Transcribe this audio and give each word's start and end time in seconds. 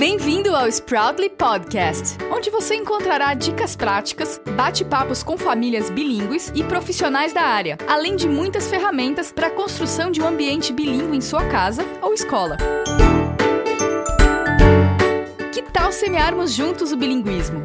Bem-vindo 0.00 0.56
ao 0.56 0.66
Sproutly 0.66 1.28
Podcast, 1.28 2.16
onde 2.34 2.48
você 2.48 2.74
encontrará 2.74 3.34
dicas 3.34 3.76
práticas, 3.76 4.40
bate-papos 4.56 5.22
com 5.22 5.36
famílias 5.36 5.90
bilíngues 5.90 6.50
e 6.54 6.64
profissionais 6.64 7.34
da 7.34 7.42
área, 7.42 7.76
além 7.86 8.16
de 8.16 8.26
muitas 8.26 8.66
ferramentas 8.66 9.30
para 9.30 9.48
a 9.48 9.50
construção 9.50 10.10
de 10.10 10.22
um 10.22 10.26
ambiente 10.26 10.72
bilíngue 10.72 11.18
em 11.18 11.20
sua 11.20 11.46
casa 11.48 11.84
ou 12.00 12.14
escola. 12.14 12.56
Que 15.52 15.60
tal 15.70 15.92
semearmos 15.92 16.54
juntos 16.54 16.92
o 16.92 16.96
bilinguismo? 16.96 17.60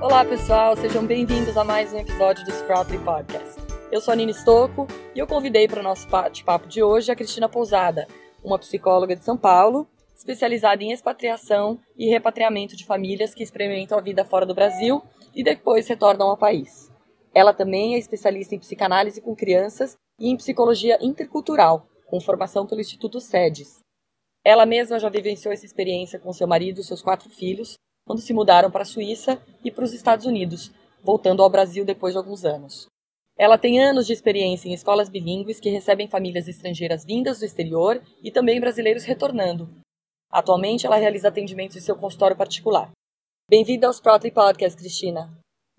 Olá, 0.00 0.24
pessoal, 0.24 0.76
sejam 0.76 1.04
bem-vindos 1.04 1.56
a 1.56 1.64
mais 1.64 1.92
um 1.92 1.98
episódio 1.98 2.44
do 2.44 2.52
Sproutly 2.52 2.98
Podcast. 2.98 3.59
Eu 3.92 4.00
sou 4.00 4.12
a 4.12 4.16
Nina 4.16 4.32
Stocco 4.32 4.86
e 5.16 5.18
eu 5.18 5.26
convidei 5.26 5.66
para 5.66 5.80
o 5.80 5.82
nosso 5.82 6.08
bate-papo 6.08 6.68
de 6.68 6.80
hoje 6.80 7.10
a 7.10 7.16
Cristina 7.16 7.48
Pousada, 7.48 8.06
uma 8.44 8.56
psicóloga 8.56 9.16
de 9.16 9.24
São 9.24 9.36
Paulo, 9.36 9.88
especializada 10.14 10.84
em 10.84 10.92
expatriação 10.92 11.76
e 11.98 12.08
repatriamento 12.08 12.76
de 12.76 12.86
famílias 12.86 13.34
que 13.34 13.42
experimentam 13.42 13.98
a 13.98 14.00
vida 14.00 14.24
fora 14.24 14.46
do 14.46 14.54
Brasil 14.54 15.02
e 15.34 15.42
depois 15.42 15.88
retornam 15.88 16.28
ao 16.28 16.36
país. 16.36 16.88
Ela 17.34 17.52
também 17.52 17.96
é 17.96 17.98
especialista 17.98 18.54
em 18.54 18.60
psicanálise 18.60 19.20
com 19.20 19.34
crianças 19.34 19.96
e 20.20 20.28
em 20.30 20.36
psicologia 20.36 20.96
intercultural, 21.00 21.88
com 22.06 22.20
formação 22.20 22.68
pelo 22.68 22.80
Instituto 22.80 23.20
SEDES. 23.20 23.80
Ela 24.44 24.64
mesma 24.64 25.00
já 25.00 25.08
vivenciou 25.08 25.52
essa 25.52 25.66
experiência 25.66 26.20
com 26.20 26.32
seu 26.32 26.46
marido 26.46 26.80
e 26.80 26.84
seus 26.84 27.02
quatro 27.02 27.28
filhos 27.28 27.74
quando 28.06 28.20
se 28.20 28.32
mudaram 28.32 28.70
para 28.70 28.82
a 28.82 28.86
Suíça 28.86 29.42
e 29.64 29.70
para 29.70 29.84
os 29.84 29.92
Estados 29.92 30.26
Unidos, 30.26 30.70
voltando 31.02 31.42
ao 31.42 31.50
Brasil 31.50 31.84
depois 31.84 32.14
de 32.14 32.18
alguns 32.18 32.44
anos. 32.44 32.89
Ela 33.40 33.56
tem 33.56 33.80
anos 33.80 34.06
de 34.06 34.12
experiência 34.12 34.68
em 34.68 34.74
escolas 34.74 35.08
bilíngues 35.08 35.58
que 35.58 35.70
recebem 35.70 36.06
famílias 36.06 36.46
estrangeiras 36.46 37.06
vindas 37.06 37.38
do 37.38 37.46
exterior 37.46 37.98
e 38.22 38.30
também 38.30 38.60
brasileiros 38.60 39.04
retornando. 39.04 39.66
Atualmente, 40.30 40.84
ela 40.84 40.96
realiza 40.96 41.28
atendimentos 41.28 41.74
em 41.74 41.80
seu 41.80 41.96
consultório 41.96 42.36
particular. 42.36 42.90
Bem-vinda 43.48 43.86
aos 43.86 43.98
Proudly 43.98 44.30
Podcast, 44.30 44.78
Cristina. 44.78 45.32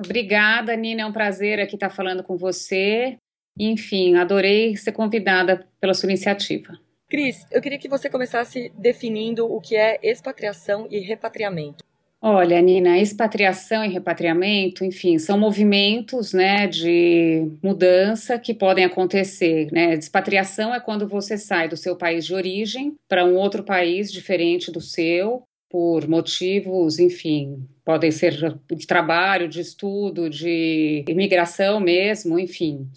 Obrigada, 0.03 0.76
Nina. 0.76 1.03
É 1.03 1.06
um 1.06 1.14
prazer 1.14 1.59
aqui 1.59 1.76
estar 1.76 1.92
falando 1.92 2.23
com 2.23 2.36
você. 2.36 3.16
Enfim, 3.56 4.16
adorei 4.16 4.75
ser 4.75 4.94
convidada 4.94 5.68
pela 5.80 5.94
sua 5.94 6.09
iniciativa. 6.09 6.80
Cris, 7.08 7.46
eu 7.52 7.62
queria 7.62 7.78
que 7.78 7.88
você 7.88 8.09
começasse 8.09 8.73
definindo 8.75 9.46
o 9.46 9.62
que 9.62 9.75
é 9.75 10.00
expatriação 10.02 10.88
e 10.90 10.98
repatriamento. 10.98 11.86
Olha, 12.23 12.61
Nina, 12.61 13.00
expatriação 13.00 13.83
e 13.83 13.88
repatriamento, 13.88 14.86
enfim, 14.86 15.17
são 15.17 15.39
movimentos 15.39 16.33
né, 16.33 16.67
de 16.67 17.52
mudança 17.63 18.38
que 18.38 18.53
podem 18.53 18.86
acontecer. 18.86 19.72
Né? 19.72 19.95
Expatriação 19.95 20.72
é 20.72 20.80
quando 20.80 21.08
você 21.08 21.36
sai 21.36 21.67
do 21.67 21.75
seu 21.75 21.95
país 21.95 22.23
de 22.23 22.36
origem 22.36 22.95
para 23.09 23.25
um 23.25 23.36
outro 23.36 23.63
país 23.63 24.11
diferente 24.11 24.72
do 24.72 24.80
seu, 24.80 25.41
por 25.67 26.08
motivos, 26.08 27.00
enfim, 27.00 27.67
podem 27.83 28.11
ser 28.11 28.59
de 28.69 28.85
trabalho, 28.85 29.47
de 29.47 29.61
estudo, 29.61 30.30
de 30.30 31.03
imigração 31.08 31.80
mesmo, 31.80 32.38
enfim. 32.38 32.88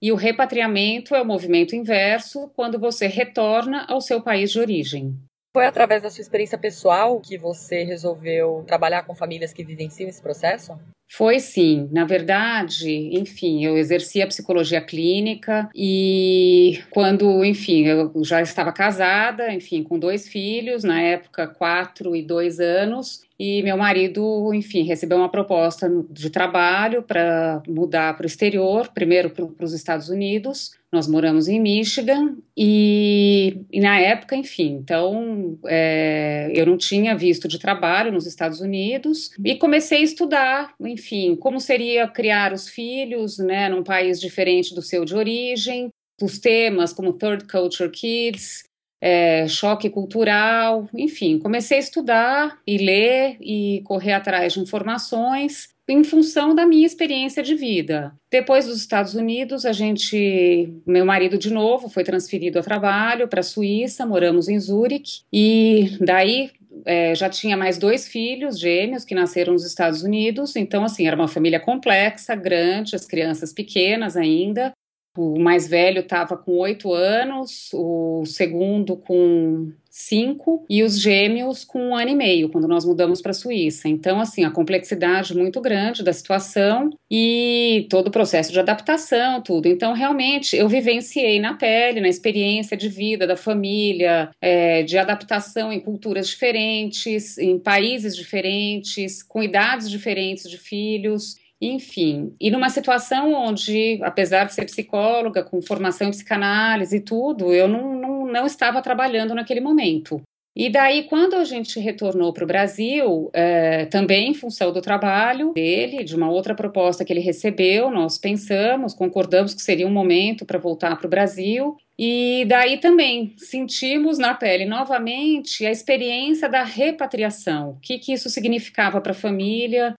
E 0.00 0.12
o 0.12 0.14
repatriamento 0.14 1.16
é 1.16 1.20
o 1.20 1.26
movimento 1.26 1.74
inverso, 1.74 2.48
quando 2.54 2.78
você 2.78 3.08
retorna 3.08 3.86
ao 3.88 4.00
seu 4.00 4.22
país 4.22 4.52
de 4.52 4.60
origem. 4.60 5.16
Foi 5.58 5.66
através 5.66 6.04
da 6.04 6.08
sua 6.08 6.22
experiência 6.22 6.56
pessoal 6.56 7.20
que 7.20 7.36
você 7.36 7.82
resolveu 7.82 8.62
trabalhar 8.64 9.02
com 9.02 9.12
famílias 9.12 9.52
que 9.52 9.64
vivenciam 9.64 10.08
esse 10.08 10.22
processo? 10.22 10.78
Foi 11.10 11.40
sim. 11.40 11.88
Na 11.90 12.04
verdade, 12.04 13.10
enfim, 13.12 13.64
eu 13.64 13.76
exercia 13.76 14.28
psicologia 14.28 14.80
clínica 14.80 15.68
e 15.74 16.80
quando, 16.90 17.44
enfim, 17.44 17.86
eu 17.86 18.12
já 18.22 18.40
estava 18.40 18.70
casada, 18.70 19.52
enfim, 19.52 19.82
com 19.82 19.98
dois 19.98 20.28
filhos, 20.28 20.84
na 20.84 21.00
época 21.00 21.48
quatro 21.48 22.14
e 22.14 22.22
dois 22.22 22.60
anos, 22.60 23.22
e 23.36 23.60
meu 23.64 23.76
marido, 23.76 24.54
enfim, 24.54 24.84
recebeu 24.84 25.18
uma 25.18 25.28
proposta 25.28 25.90
de 26.08 26.30
trabalho 26.30 27.02
para 27.02 27.64
mudar 27.66 28.16
para 28.16 28.24
o 28.24 28.28
exterior, 28.28 28.92
primeiro 28.94 29.30
para 29.30 29.64
os 29.64 29.72
Estados 29.72 30.08
Unidos. 30.08 30.77
Nós 30.90 31.06
moramos 31.06 31.48
em 31.48 31.60
Michigan 31.60 32.36
e, 32.56 33.60
e 33.70 33.78
na 33.78 34.00
época, 34.00 34.34
enfim, 34.34 34.78
então 34.82 35.58
é, 35.66 36.50
eu 36.54 36.64
não 36.64 36.78
tinha 36.78 37.14
visto 37.14 37.46
de 37.46 37.58
trabalho 37.58 38.10
nos 38.10 38.26
Estados 38.26 38.60
Unidos 38.60 39.30
e 39.44 39.54
comecei 39.56 39.98
a 39.98 40.04
estudar, 40.04 40.74
enfim, 40.80 41.36
como 41.36 41.60
seria 41.60 42.08
criar 42.08 42.54
os 42.54 42.68
filhos, 42.68 43.36
né, 43.38 43.68
num 43.68 43.82
país 43.82 44.18
diferente 44.18 44.74
do 44.74 44.80
seu 44.80 45.04
de 45.04 45.14
origem, 45.14 45.90
os 46.22 46.38
temas 46.38 46.94
como 46.94 47.12
Third 47.12 47.46
Culture 47.46 47.90
Kids, 47.90 48.64
é, 48.98 49.46
choque 49.46 49.90
cultural, 49.90 50.88
enfim, 50.94 51.38
comecei 51.38 51.76
a 51.76 51.80
estudar 51.80 52.58
e 52.66 52.78
ler 52.78 53.36
e 53.42 53.82
correr 53.84 54.14
atrás 54.14 54.54
de 54.54 54.60
informações 54.60 55.68
em 55.88 56.04
função 56.04 56.54
da 56.54 56.66
minha 56.66 56.86
experiência 56.86 57.42
de 57.42 57.54
vida. 57.54 58.12
Depois 58.30 58.66
dos 58.66 58.78
Estados 58.78 59.14
Unidos, 59.14 59.64
a 59.64 59.72
gente, 59.72 60.70
meu 60.86 61.06
marido 61.06 61.38
de 61.38 61.50
novo, 61.50 61.88
foi 61.88 62.04
transferido 62.04 62.58
a 62.58 62.62
trabalho 62.62 63.26
para 63.26 63.40
a 63.40 63.44
Suíça, 63.44 64.04
moramos 64.04 64.48
em 64.48 64.60
Zurique 64.60 65.22
e 65.32 65.96
daí 65.98 66.50
é, 66.84 67.14
já 67.14 67.28
tinha 67.28 67.56
mais 67.56 67.78
dois 67.78 68.06
filhos 68.06 68.60
gêmeos 68.60 69.04
que 69.04 69.14
nasceram 69.14 69.54
nos 69.54 69.64
Estados 69.64 70.02
Unidos, 70.02 70.54
então 70.56 70.84
assim 70.84 71.06
era 71.06 71.16
uma 71.16 71.26
família 71.26 71.58
complexa, 71.58 72.34
grande, 72.34 72.94
as 72.94 73.06
crianças 73.06 73.52
pequenas 73.52 74.16
ainda, 74.16 74.72
o 75.16 75.38
mais 75.38 75.66
velho 75.66 76.00
estava 76.00 76.36
com 76.36 76.52
oito 76.58 76.92
anos, 76.92 77.70
o 77.72 78.24
segundo 78.24 78.96
com 78.96 79.72
cinco 79.98 80.64
e 80.70 80.84
os 80.84 81.00
gêmeos 81.00 81.64
com 81.64 81.88
um 81.88 81.96
ano 81.96 82.10
e 82.10 82.14
meio, 82.14 82.48
quando 82.48 82.68
nós 82.68 82.84
mudamos 82.84 83.20
para 83.20 83.32
a 83.32 83.34
Suíça. 83.34 83.88
Então, 83.88 84.20
assim, 84.20 84.44
a 84.44 84.50
complexidade 84.50 85.36
muito 85.36 85.60
grande 85.60 86.04
da 86.04 86.12
situação 86.12 86.90
e 87.10 87.86
todo 87.90 88.06
o 88.06 88.10
processo 88.10 88.52
de 88.52 88.60
adaptação, 88.60 89.42
tudo. 89.42 89.66
Então, 89.66 89.92
realmente, 89.92 90.56
eu 90.56 90.68
vivenciei 90.68 91.40
na 91.40 91.54
pele, 91.54 92.00
na 92.00 92.08
experiência 92.08 92.76
de 92.76 92.88
vida 92.88 93.26
da 93.26 93.36
família, 93.36 94.30
é, 94.40 94.84
de 94.84 94.96
adaptação 94.96 95.72
em 95.72 95.80
culturas 95.80 96.28
diferentes, 96.28 97.36
em 97.36 97.58
países 97.58 98.14
diferentes, 98.14 99.22
com 99.24 99.42
idades 99.42 99.90
diferentes 99.90 100.48
de 100.48 100.58
filhos. 100.58 101.36
Enfim, 101.60 102.36
e 102.40 102.52
numa 102.52 102.70
situação 102.70 103.32
onde, 103.32 103.98
apesar 104.02 104.44
de 104.44 104.54
ser 104.54 104.64
psicóloga, 104.64 105.42
com 105.42 105.60
formação 105.60 106.06
em 106.06 106.12
psicanálise 106.12 106.98
e 106.98 107.00
tudo, 107.00 107.52
eu 107.52 107.66
não, 107.66 107.94
não, 107.96 108.17
não 108.28 108.46
estava 108.46 108.82
trabalhando 108.82 109.34
naquele 109.34 109.60
momento. 109.60 110.22
E 110.58 110.68
daí, 110.68 111.04
quando 111.04 111.36
a 111.36 111.44
gente 111.44 111.78
retornou 111.78 112.32
para 112.32 112.42
o 112.42 112.46
Brasil, 112.46 113.30
é, 113.32 113.86
também 113.86 114.30
em 114.30 114.34
função 114.34 114.72
do 114.72 114.82
trabalho 114.82 115.52
dele, 115.52 116.02
de 116.02 116.16
uma 116.16 116.28
outra 116.28 116.52
proposta 116.52 117.04
que 117.04 117.12
ele 117.12 117.20
recebeu, 117.20 117.92
nós 117.92 118.18
pensamos, 118.18 118.92
concordamos 118.92 119.54
que 119.54 119.62
seria 119.62 119.86
um 119.86 119.92
momento 119.92 120.44
para 120.44 120.58
voltar 120.58 120.96
para 120.96 121.06
o 121.06 121.10
Brasil. 121.10 121.76
E 121.96 122.44
daí 122.48 122.78
também 122.78 123.34
sentimos 123.36 124.18
na 124.18 124.34
pele 124.34 124.64
novamente 124.64 125.64
a 125.64 125.70
experiência 125.70 126.48
da 126.48 126.64
repatriação, 126.64 127.70
o 127.70 127.80
que, 127.80 127.96
que 127.96 128.12
isso 128.12 128.28
significava 128.28 129.00
para 129.00 129.12
a 129.12 129.14
família, 129.14 129.94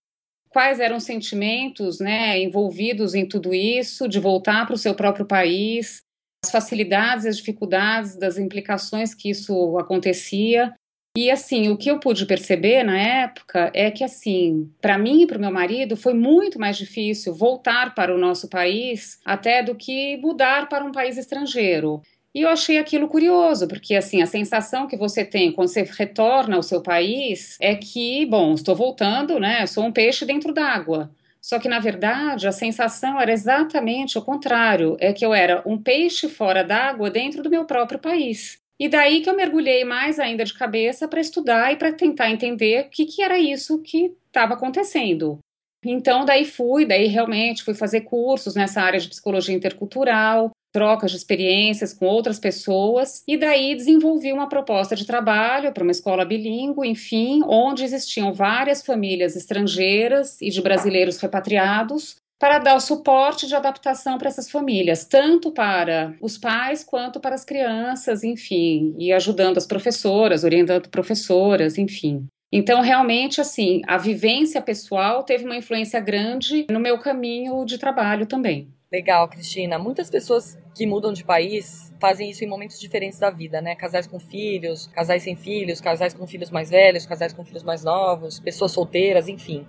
quais 0.50 0.78
eram 0.78 0.96
os 0.96 1.04
sentimentos 1.04 2.00
né, 2.00 2.38
envolvidos 2.38 3.14
em 3.14 3.26
tudo 3.26 3.54
isso, 3.54 4.06
de 4.06 4.20
voltar 4.20 4.66
para 4.66 4.74
o 4.74 4.78
seu 4.78 4.94
próprio 4.94 5.24
país, 5.24 6.02
as 6.42 6.50
facilidades 6.50 7.26
as 7.26 7.36
dificuldades 7.36 8.16
das 8.16 8.38
implicações 8.38 9.14
que 9.14 9.30
isso 9.30 9.78
acontecia. 9.78 10.74
E 11.16 11.30
assim, 11.30 11.68
o 11.68 11.76
que 11.76 11.90
eu 11.90 11.98
pude 11.98 12.24
perceber 12.24 12.84
na 12.84 12.96
época 12.96 13.70
é 13.74 13.90
que 13.90 14.04
assim, 14.04 14.70
para 14.80 14.96
mim 14.96 15.22
e 15.22 15.26
para 15.26 15.38
o 15.38 15.40
meu 15.40 15.50
marido 15.50 15.96
foi 15.96 16.14
muito 16.14 16.58
mais 16.58 16.76
difícil 16.76 17.34
voltar 17.34 17.94
para 17.94 18.14
o 18.14 18.18
nosso 18.18 18.48
país 18.48 19.18
até 19.24 19.62
do 19.62 19.74
que 19.74 20.16
mudar 20.18 20.68
para 20.68 20.84
um 20.84 20.92
país 20.92 21.18
estrangeiro. 21.18 22.00
E 22.32 22.42
eu 22.42 22.48
achei 22.48 22.78
aquilo 22.78 23.08
curioso, 23.08 23.66
porque 23.66 23.96
assim, 23.96 24.22
a 24.22 24.26
sensação 24.26 24.86
que 24.86 24.96
você 24.96 25.24
tem 25.24 25.50
quando 25.50 25.66
você 25.66 25.82
retorna 25.82 26.54
ao 26.54 26.62
seu 26.62 26.80
país 26.80 27.56
é 27.60 27.74
que, 27.74 28.24
bom, 28.26 28.54
estou 28.54 28.76
voltando, 28.76 29.40
né? 29.40 29.66
Sou 29.66 29.84
um 29.84 29.92
peixe 29.92 30.24
dentro 30.24 30.54
d'água. 30.54 31.10
Só 31.42 31.58
que, 31.58 31.68
na 31.68 31.78
verdade, 31.78 32.46
a 32.46 32.52
sensação 32.52 33.20
era 33.20 33.32
exatamente 33.32 34.18
o 34.18 34.22
contrário: 34.22 34.96
é 35.00 35.12
que 35.12 35.24
eu 35.24 35.32
era 35.32 35.62
um 35.66 35.80
peixe 35.80 36.28
fora 36.28 36.62
d'água 36.62 37.10
dentro 37.10 37.42
do 37.42 37.50
meu 37.50 37.64
próprio 37.64 37.98
país. 37.98 38.58
E 38.78 38.88
daí 38.88 39.20
que 39.20 39.28
eu 39.28 39.36
mergulhei 39.36 39.84
mais 39.84 40.18
ainda 40.18 40.44
de 40.44 40.54
cabeça 40.54 41.06
para 41.06 41.20
estudar 41.20 41.72
e 41.72 41.76
para 41.76 41.92
tentar 41.92 42.30
entender 42.30 42.86
o 42.86 42.90
que, 42.90 43.04
que 43.04 43.22
era 43.22 43.38
isso 43.38 43.82
que 43.82 44.14
estava 44.26 44.54
acontecendo. 44.54 45.38
Então, 45.84 46.24
daí 46.24 46.44
fui, 46.44 46.86
daí 46.86 47.06
realmente 47.06 47.62
fui 47.62 47.74
fazer 47.74 48.02
cursos 48.02 48.54
nessa 48.54 48.82
área 48.82 49.00
de 49.00 49.08
psicologia 49.08 49.54
intercultural, 49.54 50.50
trocas 50.72 51.10
de 51.10 51.16
experiências 51.16 51.92
com 51.92 52.06
outras 52.06 52.38
pessoas 52.38 53.22
e 53.26 53.36
daí 53.36 53.74
desenvolvi 53.74 54.32
uma 54.32 54.48
proposta 54.48 54.94
de 54.94 55.06
trabalho 55.06 55.72
para 55.72 55.82
uma 55.82 55.92
escola 55.92 56.24
bilíngue, 56.24 56.88
enfim, 56.88 57.42
onde 57.46 57.84
existiam 57.84 58.32
várias 58.32 58.84
famílias 58.84 59.36
estrangeiras 59.36 60.40
e 60.40 60.50
de 60.50 60.62
brasileiros 60.62 61.18
repatriados 61.18 62.16
para 62.38 62.58
dar 62.58 62.74
o 62.74 62.80
suporte 62.80 63.46
de 63.46 63.54
adaptação 63.54 64.16
para 64.16 64.28
essas 64.28 64.50
famílias, 64.50 65.04
tanto 65.04 65.52
para 65.52 66.14
os 66.22 66.38
pais 66.38 66.82
quanto 66.82 67.20
para 67.20 67.34
as 67.34 67.44
crianças, 67.44 68.24
enfim, 68.24 68.94
e 68.98 69.12
ajudando 69.12 69.58
as 69.58 69.66
professoras, 69.66 70.42
orientando 70.42 70.88
professoras, 70.88 71.76
enfim. 71.76 72.26
Então, 72.50 72.80
realmente, 72.80 73.40
assim, 73.40 73.82
a 73.86 73.98
vivência 73.98 74.60
pessoal 74.62 75.22
teve 75.22 75.44
uma 75.44 75.56
influência 75.56 76.00
grande 76.00 76.66
no 76.70 76.80
meu 76.80 76.98
caminho 76.98 77.64
de 77.66 77.76
trabalho 77.76 78.26
também. 78.26 78.68
Legal, 78.90 79.28
Cristina. 79.28 79.78
Muitas 79.78 80.10
pessoas 80.10 80.58
que 80.74 80.86
mudam 80.86 81.12
de 81.12 81.24
país 81.24 81.92
fazem 82.00 82.30
isso 82.30 82.42
em 82.42 82.48
momentos 82.48 82.80
diferentes 82.80 83.18
da 83.18 83.30
vida, 83.30 83.60
né? 83.60 83.74
Casais 83.74 84.06
com 84.06 84.18
filhos, 84.18 84.86
casais 84.88 85.22
sem 85.22 85.36
filhos, 85.36 85.80
casais 85.80 86.14
com 86.14 86.26
filhos 86.26 86.50
mais 86.50 86.70
velhos, 86.70 87.04
casais 87.04 87.32
com 87.32 87.44
filhos 87.44 87.62
mais 87.62 87.84
novos, 87.84 88.40
pessoas 88.40 88.72
solteiras, 88.72 89.28
enfim. 89.28 89.66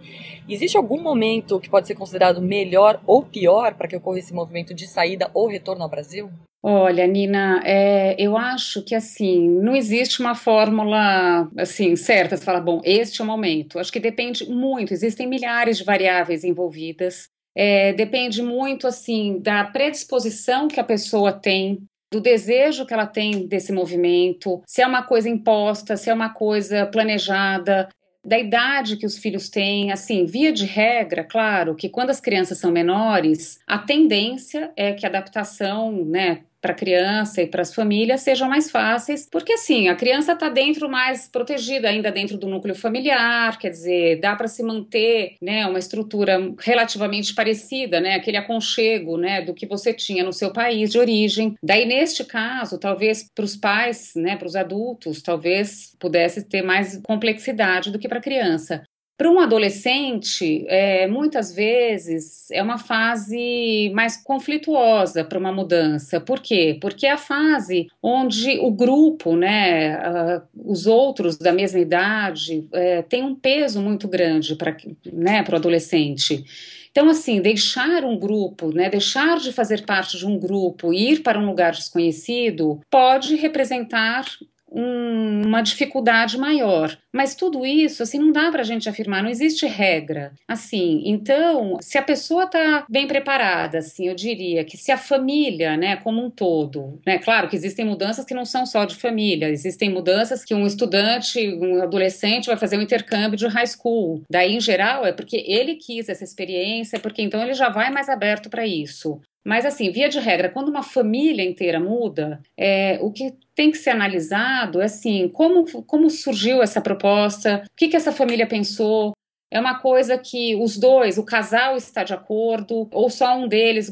Existe 0.47 0.77
algum 0.77 1.01
momento 1.01 1.59
que 1.59 1.69
pode 1.69 1.87
ser 1.87 1.95
considerado 1.95 2.41
melhor 2.41 3.01
ou 3.05 3.23
pior 3.23 3.75
para 3.75 3.87
que 3.87 3.95
ocorra 3.95 4.19
esse 4.19 4.33
movimento 4.33 4.73
de 4.73 4.87
saída 4.87 5.29
ou 5.33 5.47
retorno 5.47 5.83
ao 5.83 5.89
Brasil? 5.89 6.29
Olha, 6.63 7.07
Nina, 7.07 7.59
é, 7.65 8.15
eu 8.19 8.37
acho 8.37 8.83
que 8.83 8.93
assim 8.93 9.49
não 9.49 9.75
existe 9.75 10.19
uma 10.19 10.35
fórmula 10.35 11.49
assim 11.57 11.95
certa. 11.95 12.37
Você 12.37 12.45
fala, 12.45 12.61
bom, 12.61 12.79
este 12.83 13.19
é 13.19 13.23
o 13.23 13.27
momento. 13.27 13.79
Acho 13.79 13.91
que 13.91 13.99
depende 13.99 14.47
muito. 14.47 14.93
Existem 14.93 15.27
milhares 15.27 15.79
de 15.79 15.83
variáveis 15.83 16.43
envolvidas. 16.43 17.27
É, 17.55 17.93
depende 17.93 18.41
muito 18.41 18.87
assim 18.87 19.39
da 19.39 19.63
predisposição 19.65 20.67
que 20.67 20.79
a 20.79 20.83
pessoa 20.83 21.33
tem, 21.33 21.83
do 22.11 22.19
desejo 22.19 22.85
que 22.85 22.93
ela 22.93 23.07
tem 23.07 23.47
desse 23.47 23.71
movimento, 23.71 24.61
se 24.67 24.81
é 24.81 24.87
uma 24.87 25.03
coisa 25.03 25.29
imposta, 25.29 25.95
se 25.95 26.09
é 26.09 26.13
uma 26.13 26.33
coisa 26.33 26.85
planejada, 26.85 27.89
da 28.23 28.37
idade 28.37 28.97
que 28.97 29.05
os 29.05 29.17
filhos 29.17 29.49
têm, 29.49 29.91
assim, 29.91 30.25
via 30.25 30.51
de 30.51 30.65
regra, 30.65 31.23
claro, 31.23 31.75
que 31.75 31.89
quando 31.89 32.11
as 32.11 32.19
crianças 32.19 32.59
são 32.59 32.71
menores, 32.71 33.59
a 33.65 33.79
tendência 33.79 34.71
é 34.75 34.93
que 34.93 35.05
a 35.05 35.09
adaptação, 35.09 36.05
né, 36.05 36.43
para 36.61 36.71
a 36.71 36.75
criança 36.75 37.41
e 37.41 37.47
para 37.47 37.61
as 37.61 37.73
famílias 37.73 38.21
sejam 38.21 38.47
mais 38.47 38.69
fáceis, 38.69 39.27
porque 39.29 39.53
assim, 39.53 39.87
a 39.87 39.95
criança 39.95 40.33
está 40.33 40.47
dentro 40.47 40.87
mais 40.87 41.27
protegida, 41.27 41.89
ainda 41.89 42.11
dentro 42.11 42.37
do 42.37 42.47
núcleo 42.47 42.75
familiar, 42.75 43.57
quer 43.57 43.69
dizer, 43.69 44.19
dá 44.19 44.35
para 44.35 44.47
se 44.47 44.61
manter, 44.63 45.35
né, 45.41 45.65
uma 45.65 45.79
estrutura 45.79 46.39
relativamente 46.59 47.33
parecida, 47.33 47.99
né, 47.99 48.15
aquele 48.15 48.37
aconchego, 48.37 49.17
né, 49.17 49.41
do 49.41 49.53
que 49.53 49.65
você 49.65 49.93
tinha 49.93 50.23
no 50.23 50.31
seu 50.33 50.53
país 50.53 50.91
de 50.91 50.99
origem. 50.99 51.55
Daí 51.63 51.85
neste 51.85 52.23
caso, 52.23 52.79
talvez 52.79 53.25
para 53.33 53.45
os 53.45 53.55
pais, 53.55 54.11
né, 54.15 54.35
para 54.37 54.47
os 54.47 54.55
adultos, 54.55 55.21
talvez 55.21 55.95
pudesse 55.99 56.47
ter 56.47 56.61
mais 56.61 56.99
complexidade 57.03 57.91
do 57.91 57.99
que 57.99 58.07
para 58.07 58.19
a 58.19 58.21
criança. 58.21 58.83
Para 59.21 59.29
um 59.29 59.39
adolescente, 59.39 60.65
é, 60.67 61.05
muitas 61.05 61.53
vezes 61.53 62.49
é 62.49 62.59
uma 62.63 62.79
fase 62.79 63.91
mais 63.93 64.17
conflituosa 64.17 65.23
para 65.23 65.37
uma 65.37 65.51
mudança. 65.51 66.19
Por 66.19 66.39
quê? 66.39 66.79
Porque 66.81 67.05
é 67.05 67.11
a 67.11 67.17
fase 67.17 67.87
onde 68.01 68.57
o 68.57 68.71
grupo, 68.71 69.35
né, 69.35 69.95
uh, 69.95 70.41
os 70.55 70.87
outros 70.87 71.37
da 71.37 71.53
mesma 71.53 71.79
idade, 71.79 72.67
é, 72.73 73.03
tem 73.03 73.21
um 73.21 73.35
peso 73.35 73.79
muito 73.79 74.07
grande 74.07 74.55
para 74.55 74.75
né, 75.13 75.45
o 75.47 75.55
adolescente. 75.55 76.43
Então, 76.89 77.07
assim, 77.07 77.39
deixar 77.39 78.03
um 78.03 78.17
grupo, 78.17 78.73
né, 78.73 78.89
deixar 78.89 79.37
de 79.37 79.53
fazer 79.53 79.85
parte 79.85 80.17
de 80.17 80.25
um 80.25 80.37
grupo 80.37 80.91
e 80.91 81.11
ir 81.11 81.19
para 81.21 81.39
um 81.39 81.45
lugar 81.45 81.73
desconhecido 81.73 82.81
pode 82.89 83.35
representar 83.35 84.25
um, 84.71 85.41
uma 85.45 85.61
dificuldade 85.61 86.37
maior. 86.37 86.97
Mas 87.13 87.35
tudo 87.35 87.65
isso, 87.65 88.01
assim, 88.01 88.17
não 88.17 88.31
dá 88.31 88.49
para 88.49 88.61
a 88.61 88.65
gente 88.65 88.87
afirmar, 88.87 89.21
não 89.21 89.29
existe 89.29 89.65
regra. 89.67 90.31
Assim, 90.47 91.03
então, 91.05 91.77
se 91.81 91.97
a 91.97 92.01
pessoa 92.01 92.45
está 92.45 92.85
bem 92.89 93.05
preparada, 93.05 93.79
assim, 93.79 94.07
eu 94.07 94.15
diria 94.15 94.63
que 94.63 94.77
se 94.77 94.91
a 94.91 94.97
família, 94.97 95.75
né, 95.75 95.97
como 95.97 96.23
um 96.23 96.29
todo, 96.29 96.99
né, 97.05 97.19
claro 97.19 97.49
que 97.49 97.55
existem 97.55 97.85
mudanças 97.85 98.23
que 98.23 98.33
não 98.33 98.45
são 98.45 98.65
só 98.65 98.85
de 98.85 98.95
família, 98.95 99.49
existem 99.49 99.89
mudanças 99.89 100.45
que 100.45 100.55
um 100.55 100.65
estudante, 100.65 101.49
um 101.55 101.81
adolescente 101.81 102.47
vai 102.47 102.57
fazer 102.57 102.77
um 102.77 102.81
intercâmbio 102.81 103.37
de 103.37 103.47
high 103.47 103.67
school. 103.67 104.21
Daí, 104.29 104.55
em 104.55 104.61
geral, 104.61 105.05
é 105.05 105.11
porque 105.11 105.43
ele 105.45 105.75
quis 105.75 106.07
essa 106.07 106.23
experiência, 106.23 106.99
porque 106.99 107.21
então 107.21 107.41
ele 107.41 107.53
já 107.53 107.69
vai 107.69 107.91
mais 107.91 108.07
aberto 108.07 108.49
para 108.49 108.65
isso. 108.65 109.19
Mas, 109.43 109.65
assim, 109.65 109.91
via 109.91 110.07
de 110.07 110.19
regra, 110.19 110.49
quando 110.49 110.69
uma 110.69 110.83
família 110.83 111.43
inteira 111.43 111.79
muda, 111.79 112.41
é, 112.55 112.99
o 113.01 113.11
que 113.11 113.33
tem 113.55 113.71
que 113.71 113.77
ser 113.77 113.89
analisado 113.89 114.81
é 114.81 114.85
assim, 114.85 115.27
como, 115.29 115.65
como 115.83 116.09
surgiu 116.09 116.61
essa 116.61 116.79
proposta, 116.79 117.63
o 117.65 117.75
que, 117.75 117.87
que 117.87 117.95
essa 117.95 118.11
família 118.11 118.47
pensou, 118.47 119.13
é 119.51 119.59
uma 119.59 119.79
coisa 119.79 120.17
que 120.17 120.55
os 120.55 120.77
dois, 120.77 121.17
o 121.17 121.25
casal 121.25 121.75
está 121.75 122.05
de 122.05 122.13
acordo, 122.13 122.87
ou 122.93 123.09
só 123.09 123.35
um 123.35 123.49
deles 123.49 123.91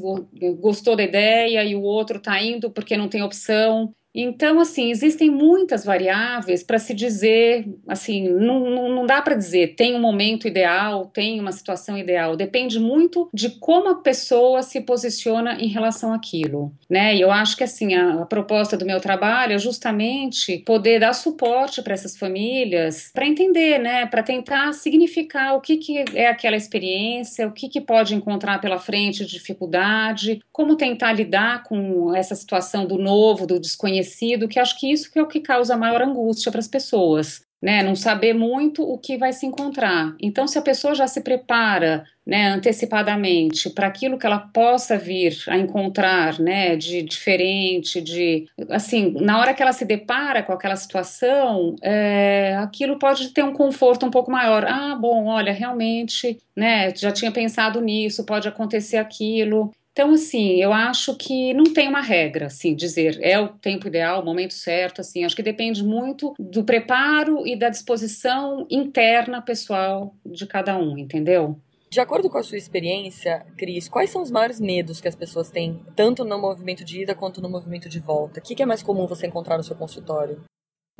gostou 0.57 0.96
da 0.96 1.04
ideia 1.04 1.63
e 1.66 1.75
o 1.75 1.81
outro 1.81 2.18
está 2.18 2.42
indo 2.42 2.72
porque 2.72 2.96
não 2.96 3.10
tem 3.10 3.22
opção. 3.22 3.94
Então, 4.13 4.59
assim, 4.59 4.89
existem 4.89 5.29
muitas 5.29 5.85
variáveis 5.85 6.63
para 6.63 6.79
se 6.79 6.94
dizer, 6.94 7.67
assim, 7.88 8.27
não, 8.27 8.89
não, 8.89 9.06
dá 9.06 9.21
para 9.21 9.35
dizer 9.35 9.75
tem 9.75 9.95
um 9.95 10.01
momento 10.01 10.47
ideal, 10.47 11.06
tem 11.07 11.39
uma 11.39 11.51
situação 11.51 11.97
ideal. 11.97 12.35
Depende 12.35 12.79
muito 12.79 13.29
de 13.33 13.51
como 13.51 13.89
a 13.89 13.95
pessoa 13.95 14.63
se 14.63 14.81
posiciona 14.81 15.56
em 15.59 15.67
relação 15.67 16.13
àquilo, 16.13 16.73
né? 16.89 17.15
E 17.15 17.21
eu 17.21 17.31
acho 17.31 17.56
que, 17.56 17.63
assim, 17.63 17.94
a, 17.94 18.21
a 18.21 18.25
proposta 18.25 18.75
do 18.75 18.85
meu 18.85 19.00
trabalho 19.00 19.53
é 19.53 19.59
justamente 19.59 20.57
poder 20.65 21.00
dar 21.00 21.13
suporte 21.13 21.81
para 21.81 21.94
essas 21.94 22.17
famílias, 22.17 23.12
para 23.13 23.27
entender, 23.27 23.77
né? 23.79 24.05
Para 24.07 24.23
tentar 24.23 24.73
significar 24.73 25.55
o 25.55 25.62
que, 25.62 25.77
que 25.77 26.03
é 26.15 26.27
aquela 26.27 26.55
experiência, 26.55 27.47
o 27.47 27.51
que, 27.51 27.69
que 27.69 27.81
pode 27.81 28.15
encontrar 28.15 28.59
pela 28.59 28.79
frente 28.79 29.23
de 29.25 29.31
dificuldade, 29.31 30.41
como 30.51 30.75
tentar 30.75 31.13
lidar 31.13 31.63
com 31.63 32.15
essa 32.15 32.35
situação 32.35 32.85
do 32.85 32.97
novo, 32.97 33.45
do 33.45 33.59
desconhecido 33.59 33.99
desconhecido, 34.00 34.48
que 34.48 34.60
acho 34.60 34.80
que 34.80 34.92
isso 34.92 35.12
que 35.12 35.19
é 35.19 35.22
o 35.22 35.28
que 35.28 35.40
causa 35.40 35.78
maior 35.78 36.01
angústia 36.01 36.51
para 36.51 36.60
as 36.60 36.68
pessoas. 36.68 37.48
Né, 37.62 37.84
não 37.84 37.94
saber 37.94 38.34
muito 38.34 38.81
o 38.81 38.98
que 38.98 39.18
vai 39.18 39.34
se 39.34 39.46
encontrar. 39.46 40.16
Então, 40.22 40.48
se 40.48 40.57
a 40.57 40.62
pessoa 40.62 40.96
já 40.96 41.07
se 41.07 41.19
prepara 41.19 42.06
né, 42.25 42.51
antecipadamente 42.51 43.69
para 43.69 43.86
aquilo 43.86 44.18
que 44.18 44.25
ela 44.25 44.40
possa 44.40 44.98
vir 44.98 45.36
a 45.46 45.57
encontrar 45.57 46.40
né, 46.40 46.78
de 46.78 47.01
diferente, 47.01 48.00
de 48.00 48.48
assim, 48.69 49.13
na 49.19 49.38
hora 49.40 49.54
que 49.54 49.62
ela 49.62 49.74
se 49.74 49.84
depara 49.84 50.42
com 50.42 50.54
aquela 50.54 50.78
situação, 50.78 51.75
é, 51.81 52.56
aquilo 52.62 52.98
pode 52.98 53.28
ter 53.34 53.44
um 53.44 53.51
conforto 53.51 54.06
um 54.06 54.10
pouco 54.10 54.31
maior. 54.31 54.63
Ah, 54.66 54.96
bom, 54.96 55.25
olha, 55.25 55.51
realmente, 55.51 56.40
né, 56.56 56.96
já 56.96 57.12
tinha 57.12 57.30
pensado 57.30 57.81
nisso, 57.81 58.25
pode 58.25 58.48
acontecer 58.48 58.96
aquilo. 58.96 59.69
Então, 59.91 60.12
assim, 60.13 60.62
eu 60.62 60.71
acho 60.71 61.15
que 61.15 61.53
não 61.53 61.65
tem 61.65 61.88
uma 61.88 62.01
regra, 62.01 62.45
assim, 62.45 62.75
dizer 62.75 63.19
é 63.21 63.39
o 63.39 63.50
tempo 63.50 63.88
ideal, 63.88 64.21
o 64.21 64.25
momento 64.25 64.53
certo, 64.53 65.01
assim, 65.01 65.25
acho 65.25 65.36
que 65.36 65.43
depende 65.43 65.84
muito 65.84 66.34
do 66.39 66.63
preparo 66.63 67.46
e 67.46 67.55
da 67.58 67.69
disposição 67.69 68.65
interna 68.69 69.41
pessoal 69.41 70.15
de 70.25 70.46
cada 70.46 70.77
um, 70.77 70.98
entendeu? 70.98 71.60
De 71.89 72.00
acordo 72.00 72.29
com 72.29 72.38
a 72.38 72.43
sua 72.43 72.58
experiência, 72.58 73.46
Cris, 73.58 73.89
quais 73.89 74.12
são 74.12 74.22
os 74.22 74.29
maiores 74.29 74.60
medos 74.60 75.01
que 75.01 75.08
as 75.08 75.15
pessoas 75.15 75.50
têm, 75.50 75.84
tanto 75.96 76.24
no 76.24 76.39
movimento 76.39 76.86
de 76.86 77.01
ida 77.01 77.15
quanto 77.15 77.41
no 77.41 77.50
movimento 77.50 77.89
de 77.89 78.00
volta? 78.00 78.39
O 78.39 78.43
que 78.43 78.62
é 78.62 78.65
mais 78.65 78.84
comum 78.84 79.08
você 79.08 79.25
encontrar 79.25 79.58
no 79.58 79.63
seu 79.63 79.75
consultório? 79.75 80.43